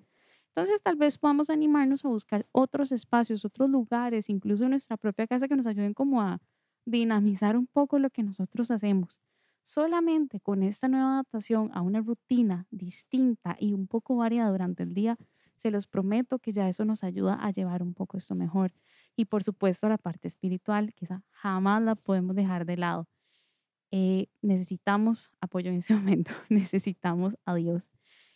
Entonces 0.48 0.82
tal 0.82 0.96
vez 0.96 1.18
podamos 1.18 1.50
animarnos 1.50 2.04
a 2.04 2.08
buscar 2.08 2.44
otros 2.50 2.90
espacios, 2.90 3.44
otros 3.44 3.70
lugares, 3.70 4.28
incluso 4.28 4.68
nuestra 4.68 4.96
propia 4.96 5.28
casa 5.28 5.46
que 5.46 5.54
nos 5.54 5.68
ayuden 5.68 5.94
como 5.94 6.20
a 6.20 6.40
dinamizar 6.84 7.56
un 7.56 7.68
poco 7.68 8.00
lo 8.00 8.10
que 8.10 8.24
nosotros 8.24 8.72
hacemos. 8.72 9.20
Solamente 9.62 10.40
con 10.40 10.64
esta 10.64 10.88
nueva 10.88 11.12
adaptación 11.12 11.70
a 11.74 11.82
una 11.82 12.00
rutina 12.00 12.66
distinta 12.72 13.56
y 13.60 13.72
un 13.72 13.86
poco 13.86 14.16
variada 14.16 14.50
durante 14.50 14.82
el 14.82 14.92
día, 14.92 15.16
se 15.54 15.70
los 15.70 15.86
prometo 15.86 16.40
que 16.40 16.50
ya 16.50 16.68
eso 16.68 16.84
nos 16.84 17.04
ayuda 17.04 17.34
a 17.34 17.52
llevar 17.52 17.84
un 17.84 17.94
poco 17.94 18.18
esto 18.18 18.34
mejor. 18.34 18.72
Y 19.14 19.26
por 19.26 19.44
supuesto 19.44 19.88
la 19.88 19.98
parte 19.98 20.26
espiritual, 20.26 20.92
quizá 20.92 21.22
jamás 21.30 21.82
la 21.84 21.94
podemos 21.94 22.34
dejar 22.34 22.66
de 22.66 22.78
lado. 22.78 23.06
Eh, 23.92 24.26
necesitamos 24.42 25.30
apoyo 25.40 25.70
en 25.70 25.78
ese 25.78 25.94
momento, 25.94 26.32
necesitamos 26.48 27.36
a 27.44 27.54
Dios. 27.54 27.90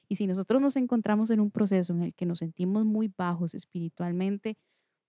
Y 0.08 0.16
si 0.16 0.26
nosotros 0.26 0.60
nos 0.60 0.76
encontramos 0.76 1.30
en 1.30 1.40
un 1.40 1.50
proceso 1.50 1.92
en 1.92 2.02
el 2.02 2.14
que 2.14 2.26
nos 2.26 2.40
sentimos 2.40 2.84
muy 2.84 3.12
bajos 3.16 3.54
espiritualmente, 3.54 4.56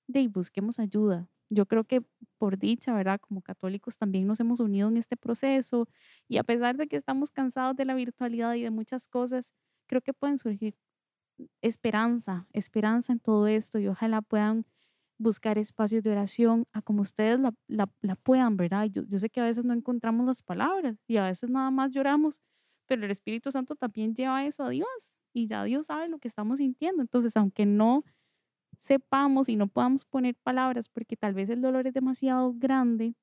de 0.08 0.27
busquemos 0.27 0.80
ayuda, 0.80 1.30
yo 1.49 1.65
creo 1.65 1.84
que 1.84 2.01
por 2.38 2.58
dicha, 2.58 2.93
¿verdad? 2.93 3.19
Como 3.19 3.41
católicos 3.41 3.97
también 3.97 4.27
nos 4.27 4.39
hemos 4.39 4.60
unido 4.60 4.89
en 4.89 4.97
este 4.97 5.17
proceso 5.17 5.88
y 6.27 6.38
a 6.38 6.43
pesar 6.43 6.77
de 6.77 6.88
que 6.88 6.95
estamos 6.97 7.32
cansados 7.32 7.75
de 7.75 7.86
la 7.86 7.95
virtualidad 7.95 8.56
y 8.56 8.63
de 8.63 8.71
muchas 8.71 9.08
cosas, 9.08 9.54
creo 9.88 10.01
que 10.01 10.13
pueden 10.13 10.38
surgir 10.38 10.75
esperanza, 11.62 12.47
esperanza 12.54 13.13
en 13.13 13.19
todo 13.19 13.47
esto 13.47 13.80
y 13.80 13.88
ojalá 13.88 14.21
puedan 14.21 14.65
buscar 15.21 15.57
espacios 15.57 16.03
de 16.03 16.12
oración 16.12 16.65
a 16.73 16.81
como 16.81 17.01
ustedes 17.01 17.39
la, 17.39 17.53
la, 17.67 18.15
puedan, 18.15 18.57
¿verdad? 18.57 18.86
Yo, 18.86 19.03
yo 19.03 19.19
sé 19.19 19.29
que 19.29 19.39
a 19.39 19.45
veces 19.45 19.63
no 19.63 19.73
encontramos 19.73 20.25
las 20.25 20.43
palabras 20.43 20.97
y 21.07 21.17
a 21.17 21.25
veces 21.25 21.49
nada 21.49 21.71
más 21.71 21.91
lloramos, 21.91 22.41
pero 22.88 23.05
el 23.05 23.12
Espíritu 23.12 23.51
Santo 23.51 23.75
también 23.75 24.15
lleva 24.15 24.45
eso 24.45 24.63
a 24.63 24.69
Dios 24.69 24.88
y 25.34 25.47
ya 25.47 25.63
Dios 25.63 25.86
sabe 25.86 26.10
lo 26.10 26.19
que 26.19 26.27
estamos 26.27 26.57
sintiendo. 26.57 27.01
Entonces, 27.01 27.38
aunque 27.38 27.65
no 27.65 28.03
sepamos 28.77 29.47
y 29.47 29.55
no 29.55 29.67
podamos 29.67 30.05
poner 30.05 30.36
palabras 30.36 30.89
porque 30.89 31.15
tal 31.15 31.34
vez 31.34 31.49
el 31.49 31.62
dolor 31.62 31.88
es 31.88 31.93
demasiado 31.93 32.53
grande, 32.55 33.15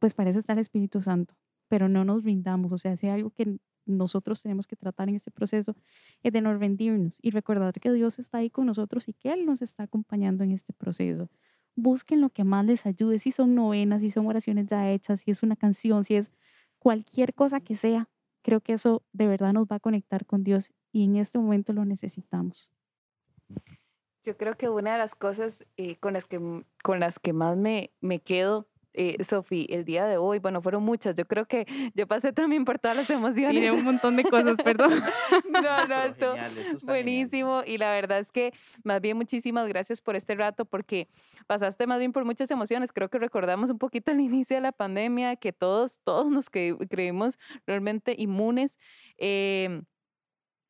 pues 0.00 0.14
para 0.14 0.30
eso 0.30 0.38
está 0.38 0.52
el 0.52 0.58
Espíritu 0.58 1.00
Santo, 1.00 1.34
pero 1.68 1.88
no 1.88 2.04
nos 2.04 2.24
rindamos, 2.24 2.72
o 2.72 2.78
sea, 2.78 2.94
hay 3.00 3.08
algo 3.08 3.30
que 3.30 3.58
nosotros 3.88 4.42
tenemos 4.42 4.66
que 4.66 4.76
tratar 4.76 5.08
en 5.08 5.16
este 5.16 5.30
proceso 5.30 5.74
es 6.22 6.32
de 6.32 6.40
no 6.40 6.56
rendirnos 6.56 7.18
y 7.22 7.30
recordar 7.30 7.72
que 7.72 7.92
Dios 7.92 8.18
está 8.18 8.38
ahí 8.38 8.50
con 8.50 8.66
nosotros 8.66 9.08
y 9.08 9.14
que 9.14 9.32
Él 9.32 9.46
nos 9.46 9.62
está 9.62 9.84
acompañando 9.84 10.44
en 10.44 10.52
este 10.52 10.72
proceso. 10.72 11.28
Busquen 11.74 12.20
lo 12.20 12.30
que 12.30 12.44
más 12.44 12.64
les 12.64 12.86
ayude, 12.86 13.18
si 13.18 13.32
son 13.32 13.54
novenas, 13.54 14.02
si 14.02 14.10
son 14.10 14.26
oraciones 14.26 14.66
ya 14.66 14.90
hechas, 14.90 15.20
si 15.20 15.30
es 15.30 15.42
una 15.42 15.56
canción, 15.56 16.04
si 16.04 16.16
es 16.16 16.30
cualquier 16.78 17.34
cosa 17.34 17.60
que 17.60 17.74
sea. 17.74 18.08
Creo 18.42 18.60
que 18.60 18.72
eso 18.72 19.02
de 19.12 19.26
verdad 19.26 19.52
nos 19.52 19.66
va 19.66 19.76
a 19.76 19.80
conectar 19.80 20.26
con 20.26 20.44
Dios 20.44 20.72
y 20.92 21.04
en 21.04 21.16
este 21.16 21.38
momento 21.38 21.72
lo 21.72 21.84
necesitamos. 21.84 22.72
Yo 24.24 24.36
creo 24.36 24.56
que 24.56 24.68
una 24.68 24.92
de 24.92 24.98
las 24.98 25.14
cosas 25.14 25.64
eh, 25.76 25.96
con, 25.96 26.12
las 26.12 26.26
que, 26.26 26.38
con 26.82 27.00
las 27.00 27.18
que 27.18 27.32
más 27.32 27.56
me, 27.56 27.92
me 28.00 28.20
quedo 28.20 28.68
eh, 28.94 29.22
Sofi, 29.22 29.66
el 29.70 29.84
día 29.84 30.06
de 30.06 30.16
hoy, 30.16 30.38
bueno, 30.38 30.62
fueron 30.62 30.82
muchas. 30.82 31.14
Yo 31.14 31.26
creo 31.26 31.46
que 31.46 31.66
yo 31.94 32.06
pasé 32.06 32.32
también 32.32 32.64
por 32.64 32.78
todas 32.78 32.96
las 32.96 33.10
emociones. 33.10 33.60
Tiene 33.60 33.72
un 33.72 33.84
montón 33.84 34.16
de 34.16 34.24
cosas, 34.24 34.56
perdón. 34.64 35.02
no, 35.50 35.86
no, 35.86 36.02
esto 36.02 36.34
buenísimo. 36.84 37.62
Y 37.66 37.78
la 37.78 37.90
verdad 37.92 38.18
es 38.18 38.32
que 38.32 38.52
más 38.84 39.00
bien 39.00 39.16
muchísimas 39.16 39.68
gracias 39.68 40.00
por 40.00 40.16
este 40.16 40.34
rato 40.34 40.64
porque 40.64 41.08
pasaste 41.46 41.86
más 41.86 41.98
bien 41.98 42.12
por 42.12 42.24
muchas 42.24 42.50
emociones. 42.50 42.92
Creo 42.92 43.08
que 43.08 43.18
recordamos 43.18 43.70
un 43.70 43.78
poquito 43.78 44.10
el 44.10 44.20
inicio 44.20 44.56
de 44.56 44.62
la 44.62 44.72
pandemia, 44.72 45.36
que 45.36 45.52
todos, 45.52 46.00
todos 46.02 46.26
nos 46.30 46.48
creímos 46.50 47.38
realmente 47.66 48.14
inmunes. 48.16 48.78
Eh, 49.18 49.82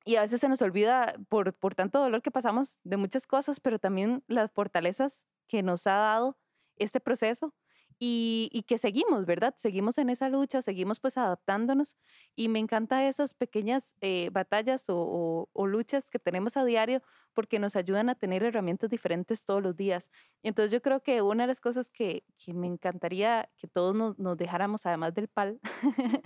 y 0.04 0.16
a 0.16 0.22
veces 0.22 0.40
se 0.40 0.48
nos 0.48 0.62
olvida 0.62 1.12
por, 1.28 1.52
por 1.52 1.74
tanto 1.74 2.00
dolor 2.00 2.22
que 2.22 2.30
pasamos 2.30 2.78
de 2.82 2.96
muchas 2.96 3.26
cosas, 3.26 3.60
pero 3.60 3.78
también 3.78 4.24
las 4.26 4.50
fortalezas 4.50 5.26
que 5.48 5.62
nos 5.62 5.86
ha 5.86 5.96
dado 5.96 6.38
este 6.76 6.98
proceso 6.98 7.54
y, 8.00 8.64
que 8.68 8.78
seguimos, 8.78 9.26
¿verdad? 9.26 9.54
Seguimos 9.56 9.98
en 9.98 10.10
esa 10.10 10.28
lucha, 10.28 10.62
seguimos 10.62 11.00
pues 11.00 11.18
adaptándonos 11.18 11.96
y 12.36 12.48
me 12.48 12.60
encanta 12.60 13.08
esas 13.08 13.34
pequeñas 13.34 13.94
eh, 14.00 14.30
batallas 14.32 14.84
o, 14.88 15.48
luchas 15.66 16.08
que 16.10 16.18
tenemos 16.18 16.56
a 16.56 16.64
diario 16.64 17.02
porque 17.34 17.58
nos 17.58 17.76
ayudan 17.76 18.08
a 18.08 18.14
tener 18.14 18.42
herramientas 18.42 18.88
diferentes 18.90 19.44
todos 19.44 19.62
los 19.62 19.76
días. 19.76 20.10
Entonces 20.42 20.72
yo 20.72 20.80
creo 20.80 21.02
que 21.02 21.22
una 21.22 21.44
de 21.44 21.48
las 21.48 21.60
cosas 21.60 21.90
que, 21.90 22.24
me 22.46 22.66
encantaría 22.66 23.50
que 23.56 23.66
todos 23.66 23.94
nos, 24.16 24.36
dejáramos, 24.36 24.86
además 24.86 25.14
del 25.14 25.28
PAL, 25.28 25.60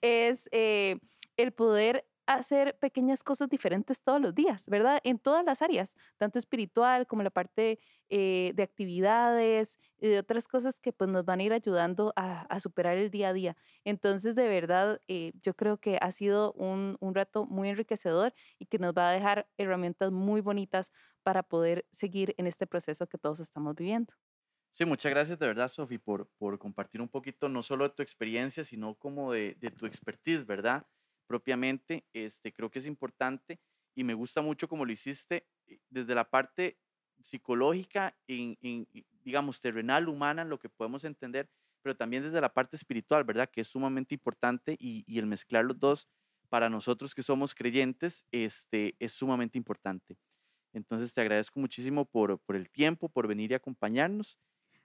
es 0.00 0.48
eh, 0.52 0.98
el 1.36 1.52
poder 1.52 2.04
hacer 2.34 2.78
pequeñas 2.78 3.22
cosas 3.22 3.48
diferentes 3.48 4.02
todos 4.02 4.20
los 4.20 4.34
días, 4.34 4.64
¿verdad? 4.66 5.00
En 5.04 5.18
todas 5.18 5.44
las 5.44 5.62
áreas, 5.62 5.94
tanto 6.18 6.38
espiritual 6.38 7.06
como 7.06 7.22
la 7.22 7.30
parte 7.30 7.78
eh, 8.08 8.52
de 8.54 8.62
actividades 8.62 9.78
y 9.98 10.08
de 10.08 10.18
otras 10.18 10.48
cosas 10.48 10.80
que 10.80 10.92
pues 10.92 11.08
nos 11.10 11.24
van 11.24 11.40
a 11.40 11.42
ir 11.44 11.52
ayudando 11.52 12.12
a, 12.16 12.60
superar 12.60 12.96
el 12.96 13.10
día 13.10 13.28
a 13.28 13.32
día. 13.32 13.56
Entonces, 13.84 14.34
de 14.34 14.48
verdad, 14.48 15.00
eh, 15.08 15.32
yo 15.42 15.54
creo 15.54 15.78
que 15.78 15.98
ha 16.00 16.12
sido 16.12 16.52
un, 16.52 16.96
un 17.00 17.14
rato 17.14 17.46
muy 17.46 17.68
enriquecedor 17.68 18.34
y 18.58 18.66
que 18.66 18.78
nos 18.78 18.92
va 18.92 19.08
a 19.08 19.12
dejar 19.12 19.48
herramientas 19.56 20.12
muy 20.12 20.40
bonitas 20.40 20.92
para 21.22 21.42
poder 21.42 21.86
seguir 21.90 22.34
en 22.38 22.46
este 22.46 22.66
proceso 22.66 23.06
que 23.06 23.18
todos 23.18 23.40
estamos 23.40 23.74
viviendo. 23.74 24.12
Sí, 24.72 24.86
muchas 24.86 25.10
gracias 25.10 25.38
de 25.38 25.46
verdad, 25.46 25.68
Sofi, 25.68 25.98
por, 25.98 26.28
por 26.38 26.58
compartir 26.58 27.02
un 27.02 27.08
poquito 27.08 27.48
no 27.50 27.62
solo 27.62 27.86
de 27.86 27.94
tu 27.94 28.02
experiencia, 28.02 28.64
sino 28.64 28.94
como 28.94 29.32
de, 29.32 29.54
de 29.60 29.70
tu 29.70 29.84
expertise, 29.84 30.46
¿verdad? 30.46 30.86
Propiamente, 31.26 32.04
este, 32.12 32.52
creo 32.52 32.70
que 32.70 32.78
es 32.78 32.86
importante 32.86 33.60
y 33.94 34.04
me 34.04 34.14
gusta 34.14 34.42
mucho 34.42 34.68
como 34.68 34.84
lo 34.84 34.92
hiciste 34.92 35.46
eh, 35.66 35.78
desde 35.90 36.14
la 36.14 36.28
parte 36.28 36.78
psicológica, 37.22 38.16
en, 38.26 38.86
digamos, 39.22 39.60
terrenal, 39.60 40.08
humana, 40.08 40.44
lo 40.44 40.58
que 40.58 40.68
podemos 40.68 41.04
entender, 41.04 41.48
pero 41.82 41.96
también 41.96 42.22
desde 42.22 42.40
la 42.40 42.52
parte 42.52 42.76
espiritual, 42.76 43.24
¿verdad? 43.24 43.48
Que 43.50 43.60
es 43.60 43.68
sumamente 43.68 44.14
importante 44.14 44.76
y, 44.78 45.18
el 45.18 45.26
mezclar 45.26 45.64
los 45.64 45.78
dos 45.78 46.08
para 46.48 46.68
nosotros 46.68 47.14
que 47.14 47.22
somos 47.22 47.54
creyentes 47.54 48.26
este, 48.30 48.96
es 48.98 49.12
sumamente 49.12 49.56
importante. 49.56 50.18
Entonces 50.72 51.12
te 51.14 51.20
agradezco 51.20 51.60
muchísimo 51.60 52.04
por, 52.04 52.38
por 52.40 52.56
el 52.56 52.70
tiempo, 52.70 53.08
por 53.08 53.26
venir 53.26 53.52
y 53.52 53.54
acompañarnos. 53.54 54.38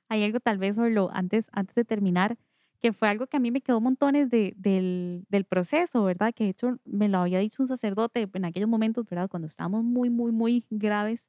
Hay 0.10 0.24
algo 0.24 0.40
tal 0.40 0.58
vez, 0.58 0.78
lo 0.78 1.10
antes, 1.12 1.48
antes 1.52 1.76
de 1.76 1.86
terminar, 1.86 2.38
que 2.80 2.94
fue 2.94 3.08
algo 3.10 3.28
que 3.28 3.38
a 3.38 3.40
mí 3.40 3.52
me 3.52 3.62
quedó 3.62 3.82
montones 3.82 4.30
de, 4.30 4.54
del, 4.58 5.46
proceso, 5.46 6.04
¿verdad? 6.04 6.34
Que 6.34 6.46
de 6.46 6.50
hecho 6.52 6.80
me 6.86 7.10
lo 7.10 7.20
había 7.20 7.40
dicho 7.40 7.64
un 7.64 7.68
sacerdote 7.68 8.30
en 8.32 8.46
aquellos 8.46 8.70
momentos, 8.70 9.06
¿verdad? 9.10 9.30
Cuando 9.30 9.48
estábamos 9.48 9.84
muy, 9.84 10.10
muy, 10.10 10.32
muy 10.32 10.66
graves, 10.70 11.28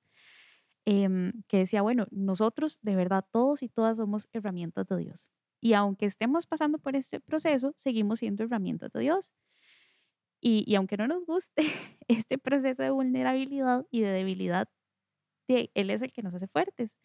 em, 0.84 1.32
que 1.48 1.58
decía, 1.58 1.82
bueno, 1.82 2.06
nosotros 2.10 2.78
de 2.82 2.96
verdad 2.96 3.24
todos 3.30 3.62
y 3.62 3.68
todas 3.68 3.96
somos 3.98 4.28
herramientas 4.32 4.86
de 4.88 4.98
Dios. 4.98 5.30
Y 5.60 5.74
aunque 5.74 6.06
estemos 6.06 6.46
pasando 6.46 6.78
por 6.78 6.96
este 6.96 7.20
proceso, 7.20 7.74
seguimos 7.76 8.20
siendo 8.20 8.44
herramientas 8.44 8.92
de 8.92 9.00
Dios. 9.00 9.32
Y 10.40 10.74
aunque 10.76 10.96
no 10.96 11.08
nos 11.08 11.24
guste 11.26 11.62
este 12.08 12.38
proceso 12.38 12.82
de 12.82 12.90
vulnerabilidad 12.90 13.86
y 13.90 14.02
de 14.02 14.08
debilidad, 14.08 14.68
Él 15.48 15.90
es 15.90 16.02
el 16.02 16.12
que 16.12 16.22
nos 16.22 16.34
hace 16.34 16.46
fuertes. 16.46 16.96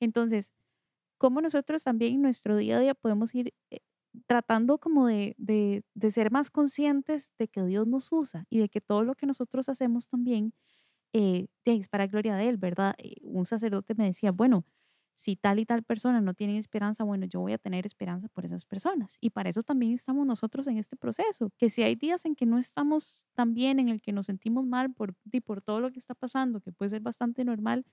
Entonces, 0.00 0.52
cómo 1.18 1.40
nosotros 1.40 1.84
también 1.84 2.14
en 2.14 2.22
nuestro 2.22 2.56
día 2.56 2.78
a 2.78 2.80
día 2.80 2.94
podemos 2.94 3.34
ir 3.34 3.52
eh, 3.70 3.80
tratando 4.26 4.78
como 4.78 5.06
de, 5.06 5.34
de, 5.36 6.10
ser 6.10 6.30
más 6.30 6.50
conscientes 6.50 7.32
de 7.38 7.48
que 7.48 7.62
Dios 7.64 7.86
nos 7.86 8.10
usa 8.10 8.46
y 8.50 8.58
de 8.58 8.68
que 8.68 8.80
todo 8.80 9.04
lo 9.04 9.14
que 9.14 9.26
nosotros 9.26 9.68
hacemos 9.68 10.08
también 10.08 10.52
eh, 11.12 11.48
es 11.64 11.88
para 11.88 12.06
gloria 12.06 12.36
de 12.36 12.48
Él, 12.48 12.56
¿verdad? 12.56 12.94
Eh, 12.98 13.16
un 13.22 13.46
sacerdote 13.46 13.94
me 13.94 14.06
decía, 14.06 14.32
bueno, 14.32 14.64
si 15.14 15.34
tal 15.36 15.58
y 15.58 15.66
tal 15.66 15.82
persona 15.82 16.20
no 16.20 16.32
tienen 16.34 16.56
esperanza, 16.56 17.02
bueno, 17.02 17.26
yo 17.26 17.40
voy 17.40 17.52
a 17.52 17.58
tener 17.58 17.86
esperanza 17.86 18.28
por 18.28 18.44
esas 18.44 18.64
personas. 18.64 19.16
Y 19.20 19.30
para 19.30 19.50
eso 19.50 19.62
también 19.62 19.92
estamos 19.92 20.24
nosotros 20.26 20.68
en 20.68 20.78
este 20.78 20.96
proceso, 20.96 21.50
que 21.58 21.70
si 21.70 21.82
hay 21.82 21.96
días 21.96 22.24
en 22.24 22.36
que 22.36 22.46
no 22.46 22.58
estamos 22.58 23.24
tan 23.34 23.52
bien, 23.52 23.80
en 23.80 23.88
el 23.88 24.00
que 24.00 24.12
nos 24.12 24.26
sentimos 24.26 24.64
mal 24.64 24.92
por, 24.92 25.14
por 25.44 25.60
todo 25.60 25.80
lo 25.80 25.90
que 25.90 25.98
está 25.98 26.14
pasando, 26.14 26.60
que 26.60 26.72
puede 26.72 26.90
ser 26.90 27.00
bastante 27.00 27.44
normal, 27.44 27.84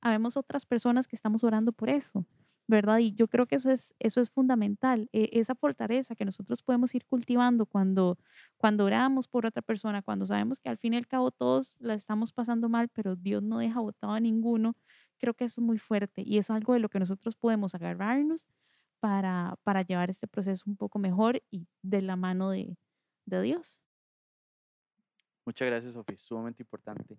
habemos 0.00 0.36
otras 0.36 0.64
personas 0.64 1.08
que 1.08 1.16
estamos 1.16 1.42
orando 1.44 1.72
por 1.72 1.90
eso. 1.90 2.24
¿Verdad? 2.70 2.98
Y 2.98 3.12
yo 3.12 3.28
creo 3.28 3.46
que 3.46 3.56
eso 3.56 3.70
es, 3.70 3.94
eso 3.98 4.20
es 4.20 4.30
fundamental, 4.30 5.08
e, 5.12 5.28
esa 5.32 5.54
fortaleza 5.54 6.14
que 6.14 6.24
nosotros 6.24 6.62
podemos 6.62 6.94
ir 6.94 7.04
cultivando 7.04 7.66
cuando, 7.66 8.16
cuando 8.56 8.84
oramos 8.84 9.28
por 9.28 9.44
otra 9.44 9.60
persona, 9.60 10.02
cuando 10.02 10.26
sabemos 10.26 10.60
que 10.60 10.68
al 10.70 10.78
fin 10.78 10.94
y 10.94 10.96
al 10.96 11.06
cabo 11.06 11.30
todos 11.30 11.76
la 11.80 11.94
estamos 11.94 12.32
pasando 12.32 12.68
mal, 12.68 12.88
pero 12.88 13.16
Dios 13.16 13.42
no 13.42 13.58
deja 13.58 13.80
votado 13.80 14.14
a 14.14 14.20
ninguno, 14.20 14.76
creo 15.18 15.34
que 15.34 15.44
eso 15.44 15.60
es 15.60 15.66
muy 15.66 15.78
fuerte 15.78 16.22
y 16.24 16.38
es 16.38 16.50
algo 16.50 16.72
de 16.72 16.80
lo 16.80 16.88
que 16.88 17.00
nosotros 17.00 17.36
podemos 17.36 17.74
agarrarnos 17.74 18.48
para, 19.00 19.56
para 19.64 19.82
llevar 19.82 20.08
este 20.08 20.26
proceso 20.28 20.64
un 20.66 20.76
poco 20.76 20.98
mejor 20.98 21.42
y 21.50 21.66
de 21.82 22.02
la 22.02 22.16
mano 22.16 22.50
de, 22.50 22.76
de 23.26 23.42
Dios. 23.42 23.82
Muchas 25.44 25.66
gracias, 25.66 25.92
Sofía, 25.94 26.16
sumamente 26.16 26.62
importante. 26.62 27.18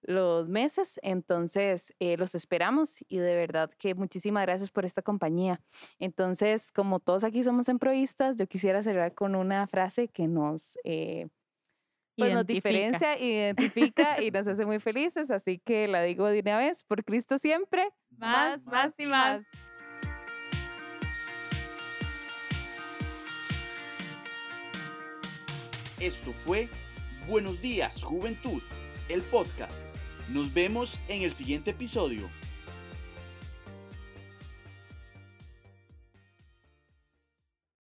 los 0.07 0.49
meses. 0.49 0.99
Entonces, 1.03 1.93
eh, 1.99 2.17
los 2.17 2.33
esperamos 2.33 3.05
y 3.07 3.17
de 3.17 3.35
verdad 3.35 3.69
que 3.77 3.93
muchísimas 3.93 4.43
gracias 4.43 4.71
por 4.71 4.85
esta 4.85 5.03
compañía. 5.03 5.61
Entonces, 5.99 6.71
como 6.71 6.99
todos 6.99 7.23
aquí 7.23 7.43
somos 7.43 7.69
emproístas, 7.69 8.37
yo 8.37 8.47
quisiera 8.47 8.81
cerrar 8.81 9.13
con 9.13 9.35
una 9.35 9.67
frase 9.67 10.07
que 10.07 10.27
nos... 10.27 10.77
pues 12.15 12.33
nos 12.33 12.47
diferencia, 12.47 13.19
identifica 13.19 14.19
y 14.23 14.31
nos 14.31 14.47
hace 14.47 14.65
muy 14.65 14.79
felices, 14.79 15.29
así 15.29 15.59
que 15.59 15.87
la 15.87 16.01
digo 16.01 16.25
de 16.25 16.39
una 16.39 16.57
vez, 16.57 16.83
por 16.83 17.03
Cristo 17.03 17.37
siempre, 17.37 17.87
más, 18.09 18.65
más 18.65 18.93
y 18.97 19.05
más. 19.05 19.43
Esto 25.99 26.31
fue 26.31 26.69
Buenos 27.27 27.61
días, 27.61 28.01
Juventud, 28.05 28.61
el 29.09 29.21
podcast. 29.23 29.86
Nos 30.29 30.53
vemos 30.53 30.99
en 31.07 31.21
el 31.21 31.33
siguiente 31.33 31.71
episodio. 31.71 32.29